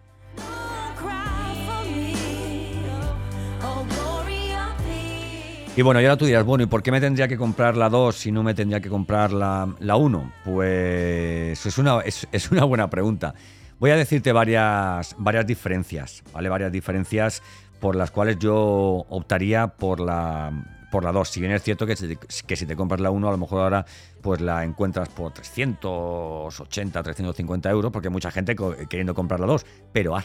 Y 5.76 5.82
bueno, 5.82 6.00
y 6.00 6.06
ahora 6.06 6.18
tú 6.18 6.26
dirás, 6.26 6.46
bueno, 6.46 6.64
¿y 6.64 6.68
por 6.68 6.84
qué 6.84 6.92
me 6.92 7.02
tendría 7.02 7.28
que 7.28 7.36
comprar 7.36 7.76
la 7.76 7.90
2 7.90 8.16
si 8.16 8.32
no 8.32 8.44
me 8.44 8.54
tendría 8.54 8.80
que 8.80 8.90
comprar 8.90 9.34
la, 9.34 9.74
la 9.80 9.96
1? 9.96 10.34
Pues 10.46 11.66
es 11.66 11.78
una, 11.80 12.02
es, 12.02 12.52
una 12.52 12.64
buena 12.64 12.92
pregunta. 12.92 13.34
Voy 13.80 13.90
a 13.90 13.96
decirte 13.96 14.32
varias, 14.32 15.16
varias 15.18 15.48
diferencias, 15.48 16.24
¿vale? 16.32 16.48
Varias 16.48 16.72
diferencias 16.72 17.42
por 17.80 17.96
las 17.96 18.12
cuales 18.12 18.38
yo 18.38 18.56
optaría 19.10 19.68
por 19.68 20.00
la, 20.00 20.52
por 20.92 21.04
la 21.04 21.12
2. 21.12 21.28
Si 21.28 21.40
bien 21.40 21.52
es 21.52 21.64
cierto 21.64 21.88
que, 21.88 21.96
que 22.46 22.56
si 22.56 22.66
te 22.68 22.76
compras 22.76 23.02
la 23.02 23.10
1, 23.10 23.28
a 23.28 23.32
lo 23.32 23.38
mejor 23.40 23.62
ahora 23.64 23.84
pues 24.22 24.42
la 24.42 24.64
encuentras 24.64 25.10
por 25.10 25.34
380, 25.34 27.02
350 27.02 27.72
euros, 27.72 27.92
porque 27.92 28.10
hay 28.10 28.14
mucha 28.14 28.30
gente 28.30 28.56
queriendo 28.88 29.16
comprar 29.16 29.40
la 29.40 29.48
2. 29.48 29.66
Pero 29.92 30.16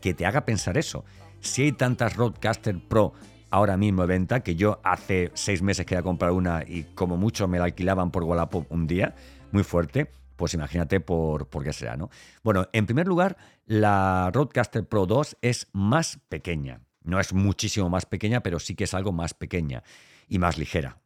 que 0.00 0.14
te 0.14 0.24
haga 0.24 0.46
pensar 0.46 0.78
eso. 0.78 1.04
Si 1.40 1.60
hay 1.60 1.72
tantas 1.72 2.16
Roadcaster 2.16 2.78
Pro 2.88 3.12
ahora 3.54 3.76
mismo 3.76 4.02
de 4.02 4.08
venta, 4.08 4.40
que 4.40 4.56
yo 4.56 4.80
hace 4.82 5.30
seis 5.34 5.62
meses 5.62 5.86
quería 5.86 6.02
comprar 6.02 6.32
una 6.32 6.64
y 6.66 6.82
como 6.96 7.16
mucho 7.16 7.46
me 7.46 7.58
la 7.58 7.66
alquilaban 7.66 8.10
por 8.10 8.24
Wallapop 8.24 8.66
un 8.72 8.88
día, 8.88 9.14
muy 9.52 9.62
fuerte, 9.62 10.10
pues 10.34 10.54
imagínate 10.54 10.98
por, 10.98 11.46
por 11.46 11.62
qué 11.62 11.72
sea, 11.72 11.96
¿no? 11.96 12.10
Bueno, 12.42 12.66
en 12.72 12.84
primer 12.84 13.06
lugar, 13.06 13.36
la 13.64 14.28
Roadcaster 14.34 14.84
Pro 14.88 15.06
2 15.06 15.36
es 15.40 15.68
más 15.72 16.18
pequeña. 16.28 16.80
No 17.04 17.20
es 17.20 17.32
muchísimo 17.32 17.88
más 17.88 18.06
pequeña, 18.06 18.40
pero 18.40 18.58
sí 18.58 18.74
que 18.74 18.84
es 18.84 18.94
algo 18.94 19.12
más 19.12 19.34
pequeña 19.34 19.84
y 20.26 20.40
más 20.40 20.58
ligera. 20.58 20.98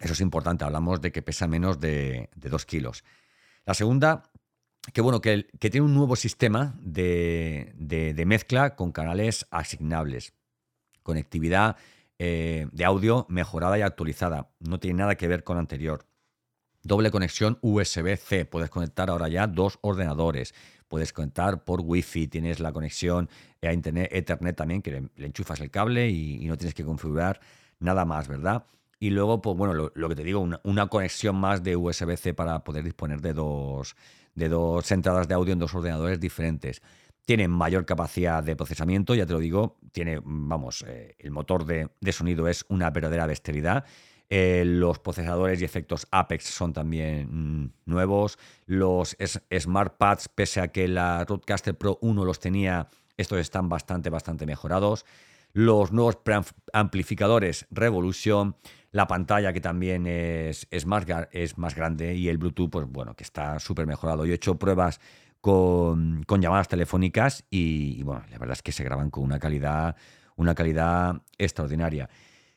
Eso 0.00 0.14
es 0.14 0.20
importante, 0.22 0.64
hablamos 0.64 1.02
de 1.02 1.12
que 1.12 1.20
pesa 1.20 1.46
menos 1.46 1.78
de, 1.78 2.30
de 2.36 2.48
2 2.48 2.64
kilos. 2.64 3.04
La 3.66 3.74
segunda, 3.74 4.22
que 4.94 5.02
bueno, 5.02 5.20
que, 5.20 5.42
tiene 5.58 5.82
un 5.82 5.94
nuevo 5.94 6.16
sistema 6.16 6.74
de 6.80 8.24
mezcla 8.26 8.76
con 8.76 8.92
canales 8.92 9.46
asignables 9.50 10.32
conectividad 11.06 11.76
eh, 12.18 12.66
de 12.72 12.84
audio 12.84 13.26
mejorada 13.28 13.78
y 13.78 13.82
actualizada. 13.82 14.50
No 14.58 14.80
tiene 14.80 14.98
nada 14.98 15.14
que 15.14 15.28
ver 15.28 15.44
con 15.44 15.56
anterior. 15.56 16.04
Doble 16.82 17.12
conexión 17.12 17.58
USB-C. 17.62 18.44
Puedes 18.44 18.70
conectar 18.70 19.08
ahora 19.08 19.28
ya 19.28 19.46
dos 19.46 19.78
ordenadores. 19.82 20.52
Puedes 20.88 21.12
conectar 21.12 21.62
por 21.62 21.80
Wi-Fi. 21.80 22.26
Tienes 22.26 22.58
la 22.58 22.72
conexión 22.72 23.28
a 23.62 23.72
Internet 23.72 24.08
Ethernet 24.10 24.56
también, 24.56 24.82
que 24.82 24.90
le, 24.90 25.26
enchufas 25.26 25.60
el 25.60 25.70
cable 25.70 26.10
y, 26.10 26.44
no 26.46 26.56
tienes 26.56 26.74
que 26.74 26.84
configurar 26.84 27.40
nada 27.78 28.04
más, 28.04 28.26
¿verdad? 28.26 28.66
Y 28.98 29.10
luego, 29.10 29.40
pues 29.40 29.56
bueno, 29.56 29.90
lo, 29.94 30.08
que 30.08 30.16
te 30.16 30.24
digo, 30.24 30.40
una, 30.40 30.60
una 30.64 30.88
conexión 30.88 31.36
más 31.36 31.62
de 31.62 31.76
USB-C 31.76 32.34
para 32.34 32.64
poder 32.64 32.82
disponer 32.82 33.20
de 33.20 33.32
dos, 33.32 33.94
de 34.34 34.48
dos 34.48 34.90
entradas 34.90 35.28
de 35.28 35.34
audio 35.34 35.52
en 35.52 35.60
dos 35.60 35.74
ordenadores 35.74 36.18
diferentes. 36.18 36.82
Tiene 37.26 37.48
mayor 37.48 37.84
capacidad 37.84 38.42
de 38.42 38.54
procesamiento, 38.54 39.14
ya 39.16 39.26
te 39.26 39.32
lo 39.32 39.40
digo, 39.40 39.78
tiene, 39.90 40.20
vamos, 40.24 40.84
eh, 40.86 41.16
el 41.18 41.32
motor 41.32 41.66
de, 41.66 41.90
sonido 42.12 42.46
es 42.46 42.64
una 42.68 42.90
verdadera 42.90 43.26
bestialidad. 43.26 43.84
Eh, 44.30 44.62
los 44.64 45.00
procesadores 45.00 45.60
y 45.60 45.64
efectos 45.64 46.06
Apex 46.12 46.44
son 46.44 46.72
también 46.72 47.64
mm, 47.64 47.72
nuevos. 47.86 48.38
Los 48.66 49.16
Smart 49.58 49.96
Pads, 49.96 50.28
pese 50.28 50.60
a 50.60 50.68
que 50.68 50.86
la 50.86 51.24
Roadcaster 51.24 51.76
Pro 51.76 51.98
1 52.00 52.24
los 52.24 52.38
tenía, 52.38 52.88
estos 53.16 53.40
están 53.40 53.68
bastante, 53.68 54.08
bastante 54.08 54.46
mejorados. 54.46 55.04
Los 55.52 55.90
nuevos 55.90 56.18
amplificadores 56.72 57.66
Revolution, 57.72 58.54
la 58.92 59.08
pantalla 59.08 59.52
que 59.52 59.60
también 59.60 60.06
es, 60.06 60.68
es, 60.70 60.86
más, 60.86 61.04
es 61.32 61.58
más 61.58 61.74
grande 61.74 62.14
y 62.14 62.28
el 62.28 62.38
Bluetooth, 62.38 62.70
pues 62.70 62.86
bueno, 62.86 63.16
que 63.16 63.24
está 63.24 63.58
súper 63.58 63.86
mejorado. 63.86 64.26
Yo 64.26 64.32
he 64.32 64.36
hecho 64.36 64.60
pruebas 64.60 65.00
con, 65.46 66.40
llamadas 66.40 66.66
telefónicas 66.66 67.44
y, 67.50 68.02
bueno, 68.02 68.24
la 68.30 68.38
verdad 68.38 68.54
es 68.54 68.62
que 68.62 68.72
se 68.72 68.82
graban 68.82 69.10
con 69.10 69.22
una 69.22 69.38
calidad, 69.38 69.94
una 70.34 70.56
calidad 70.56 71.22
extraordinaria. 71.38 72.10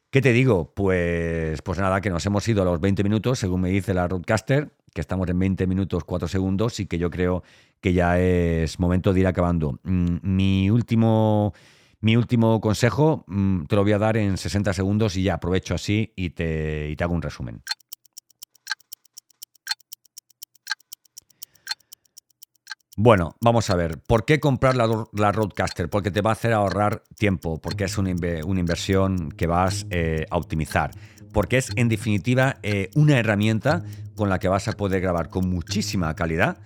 ¿Qué 0.09 0.21
te 0.21 0.33
digo? 0.33 0.73
Pues, 0.73 1.61
pues 1.61 1.77
nada, 1.77 2.01
que 2.01 2.09
nos 2.09 2.25
hemos 2.25 2.47
ido 2.47 2.63
a 2.63 2.65
los 2.65 2.79
20 2.81 3.03
minutos, 3.03 3.37
según 3.37 3.61
me 3.61 3.69
dice 3.69 3.93
la 3.93 4.07
Roadcaster, 4.07 4.71
que 4.91 5.01
estamos 5.01 5.29
en 5.29 5.37
20 5.37 5.67
minutos 5.67 6.03
4 6.03 6.27
segundos 6.27 6.79
y 6.79 6.87
que 6.87 6.97
yo 6.97 7.11
creo 7.11 7.43
que 7.79 7.93
ya 7.93 8.19
es 8.19 8.79
momento 8.79 9.13
de 9.13 9.19
ir 9.19 9.27
acabando. 9.27 9.79
Mm, 9.83 10.17
mi 10.23 10.71
último, 10.71 11.53
mi 12.01 12.15
último 12.15 12.59
consejo 12.59 13.23
mm, 13.27 13.65
te 13.65 13.75
lo 13.75 13.83
voy 13.83 13.91
a 13.91 13.99
dar 13.99 14.17
en 14.17 14.37
60 14.37 14.73
segundos 14.73 15.15
y 15.15 15.21
ya 15.21 15.35
aprovecho 15.35 15.75
así 15.75 16.11
y 16.15 16.31
te, 16.31 16.89
y 16.89 16.95
te 16.95 17.03
hago 17.03 17.13
un 17.13 17.21
resumen. 17.21 17.61
Bueno, 23.01 23.37
vamos 23.39 23.69
a 23.69 23.77
ver. 23.77 23.97
¿Por 23.97 24.25
qué 24.25 24.41
comprar 24.41 24.75
la, 24.75 25.05
la, 25.13 25.31
Roadcaster? 25.31 25.89
Porque 25.89 26.11
te 26.11 26.19
va 26.19 26.31
a 26.31 26.33
hacer 26.33 26.51
ahorrar 26.51 27.01
tiempo, 27.17 27.57
porque 27.61 27.85
es 27.85 27.97
una, 27.97 28.09
inversión 28.09 29.31
que 29.31 29.47
vas 29.47 29.85
eh, 29.89 30.25
a 30.29 30.35
optimizar, 30.35 30.91
porque 31.31 31.59
es 31.59 31.69
en 31.77 31.87
definitiva 31.87 32.57
eh, 32.61 32.89
una 32.95 33.17
herramienta 33.17 33.83
con 34.17 34.27
la 34.27 34.37
que 34.37 34.49
vas 34.49 34.67
a 34.67 34.73
poder 34.73 34.99
grabar 34.99 35.29
con 35.29 35.49
muchísima 35.49 36.13
calidad 36.13 36.57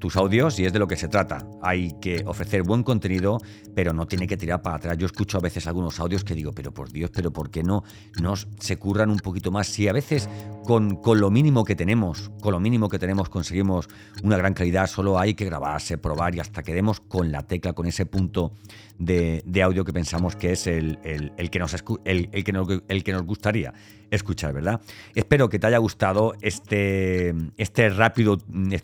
tus 0.00 0.16
audios 0.16 0.58
y 0.58 0.64
es 0.64 0.72
de 0.72 0.80
lo 0.80 0.88
que 0.88 0.96
se 0.96 1.06
trata. 1.06 1.46
Hay 1.62 1.92
que 2.00 2.24
ofrecer 2.26 2.64
buen 2.64 2.82
contenido, 2.82 3.38
pero 3.76 3.92
no 3.92 4.06
tiene 4.06 4.26
que 4.26 4.36
tirar 4.36 4.60
para 4.60 4.76
atrás. 4.76 4.98
Yo 4.98 5.06
escucho 5.06 5.38
a 5.38 5.40
veces 5.40 5.68
algunos 5.68 6.00
audios 6.00 6.24
que 6.24 6.34
digo, 6.34 6.52
pero 6.52 6.72
por 6.72 6.90
Dios, 6.90 7.10
pero 7.14 7.30
¿por 7.30 7.50
qué 7.50 7.62
no 7.62 7.84
nos 8.20 8.48
se 8.58 8.76
curran 8.76 9.10
un 9.10 9.18
poquito 9.18 9.52
más? 9.52 9.68
Si 9.68 9.86
a 9.86 9.92
veces 9.92 10.28
con, 10.64 10.96
con 10.96 11.20
lo 11.20 11.30
mínimo 11.30 11.64
que 11.64 11.76
tenemos, 11.76 12.30
con 12.40 12.52
lo 12.52 12.60
mínimo 12.60 12.88
que 12.88 12.98
tenemos 12.98 13.28
conseguimos 13.28 13.88
una 14.24 14.36
gran 14.36 14.52
calidad, 14.52 14.88
solo 14.88 15.18
hay 15.18 15.34
que 15.34 15.44
grabarse, 15.44 15.96
probar 15.96 16.34
y 16.34 16.40
hasta 16.40 16.64
quedemos 16.64 16.98
con 16.98 17.30
la 17.30 17.42
tecla, 17.44 17.72
con 17.72 17.86
ese 17.86 18.04
punto 18.04 18.52
de, 18.98 19.62
audio 19.62 19.84
que 19.84 19.92
pensamos 19.92 20.36
que 20.36 20.52
es 20.52 20.66
el, 20.66 20.98
que 21.50 21.58
nos, 21.58 21.74
el, 22.04 22.30
que 22.30 22.82
el 22.88 23.04
que 23.04 23.12
nos 23.12 23.22
gustaría 23.22 23.72
escuchar, 24.10 24.52
¿verdad? 24.52 24.80
Espero 25.14 25.48
que 25.48 25.58
te 25.58 25.66
haya 25.66 25.78
gustado 25.78 26.34
este, 26.40 27.34
este 27.56 27.88
rápido, 27.88 28.38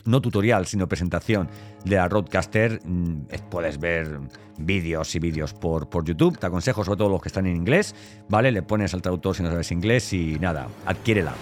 no 0.05 0.21
tutorial, 0.21 0.67
sino 0.67 0.89
presentación 0.89 1.49
de 1.85 1.97
la 1.97 2.09
Roadcaster. 2.09 2.81
Mm, 2.85 3.27
puedes 3.51 3.79
ver 3.79 4.19
vídeos 4.59 5.15
y 5.15 5.19
vídeos 5.19 5.55
por, 5.55 5.89
por 5.89 6.05
YouTube. 6.05 6.39
Te 6.39 6.47
aconsejo 6.47 6.85
sobre 6.85 6.99
todo 6.99 7.09
los 7.09 7.23
que 7.23 7.29
están 7.29 7.47
en 7.47 7.57
inglés, 7.57 7.95
¿vale? 8.29 8.53
Le 8.53 8.63
pones 8.63 8.95
al 8.95 9.03
traductor 9.03 9.35
si 9.35 9.43
no 9.43 9.51
sabes 9.51 9.71
inglés 9.73 10.13
y 10.13 10.39
nada, 10.39 10.69
adquiérela. 10.87 11.35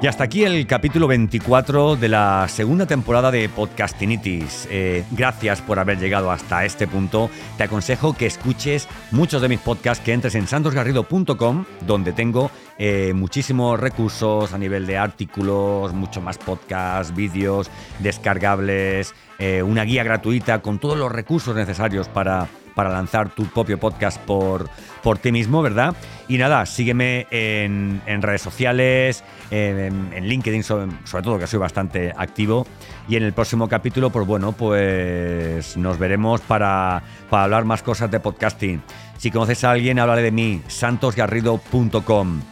Y 0.00 0.06
hasta 0.06 0.22
aquí 0.22 0.44
el 0.44 0.64
capítulo 0.68 1.08
24 1.08 1.96
de 1.96 2.08
la 2.08 2.46
segunda 2.46 2.86
temporada 2.86 3.32
de 3.32 3.48
Podcastinitis. 3.48 4.68
Eh, 4.70 5.04
gracias 5.10 5.60
por 5.60 5.80
haber 5.80 5.98
llegado 5.98 6.30
hasta 6.30 6.64
este 6.64 6.86
punto. 6.86 7.28
Te 7.56 7.64
aconsejo 7.64 8.16
que 8.16 8.26
escuches 8.26 8.86
muchos 9.10 9.42
de 9.42 9.48
mis 9.48 9.58
podcasts, 9.58 10.04
que 10.04 10.12
entres 10.12 10.36
en 10.36 10.46
santosgarrido.com, 10.46 11.64
donde 11.84 12.12
tengo 12.12 12.52
eh, 12.78 13.12
muchísimos 13.12 13.80
recursos 13.80 14.52
a 14.52 14.58
nivel 14.58 14.86
de 14.86 14.98
artículos, 14.98 15.92
mucho 15.92 16.20
más 16.20 16.38
podcasts, 16.38 17.12
vídeos 17.12 17.68
descargables, 17.98 19.16
eh, 19.40 19.64
una 19.64 19.82
guía 19.82 20.04
gratuita 20.04 20.62
con 20.62 20.78
todos 20.78 20.96
los 20.96 21.10
recursos 21.10 21.56
necesarios 21.56 22.06
para 22.06 22.46
para 22.78 22.90
lanzar 22.90 23.30
tu 23.30 23.44
propio 23.46 23.76
podcast 23.76 24.20
por, 24.20 24.70
por 25.02 25.18
ti 25.18 25.32
mismo, 25.32 25.62
¿verdad? 25.62 25.96
Y 26.28 26.38
nada, 26.38 26.64
sígueme 26.64 27.26
en, 27.32 28.00
redes 28.22 28.40
sociales, 28.40 29.24
en, 29.50 30.12
LinkedIn 30.14 30.62
sobre, 30.62 30.92
todo, 31.24 31.40
que 31.40 31.48
soy 31.48 31.58
bastante 31.58 32.14
activo. 32.16 32.68
Y 33.08 33.16
en 33.16 33.24
el 33.24 33.32
próximo 33.32 33.68
capítulo, 33.68 34.10
pues 34.10 34.24
bueno, 34.28 34.52
pues 34.52 35.76
nos 35.76 35.98
veremos 35.98 36.40
para, 36.42 37.02
hablar 37.32 37.64
más 37.64 37.82
cosas 37.82 38.12
de 38.12 38.20
podcasting. 38.20 38.80
Si 39.16 39.32
conoces 39.32 39.64
a 39.64 39.72
alguien, 39.72 39.98
háblale 39.98 40.22
de 40.22 40.30
mí, 40.30 40.62
santosgarrido.com. 40.68 42.42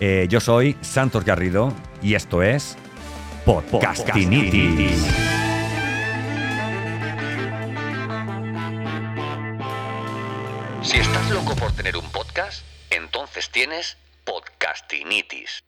Eh, 0.00 0.26
yo 0.30 0.40
soy 0.40 0.78
Santos 0.80 1.26
Garrido 1.26 1.74
y 2.00 2.14
esto 2.14 2.42
es 2.42 2.78
Podcastinitis. 3.44 5.33
Por 11.56 11.72
tener 11.72 11.96
un 11.96 12.10
podcast, 12.10 12.64
entonces 12.90 13.50
tienes 13.50 13.96
podcastinitis. 14.24 15.62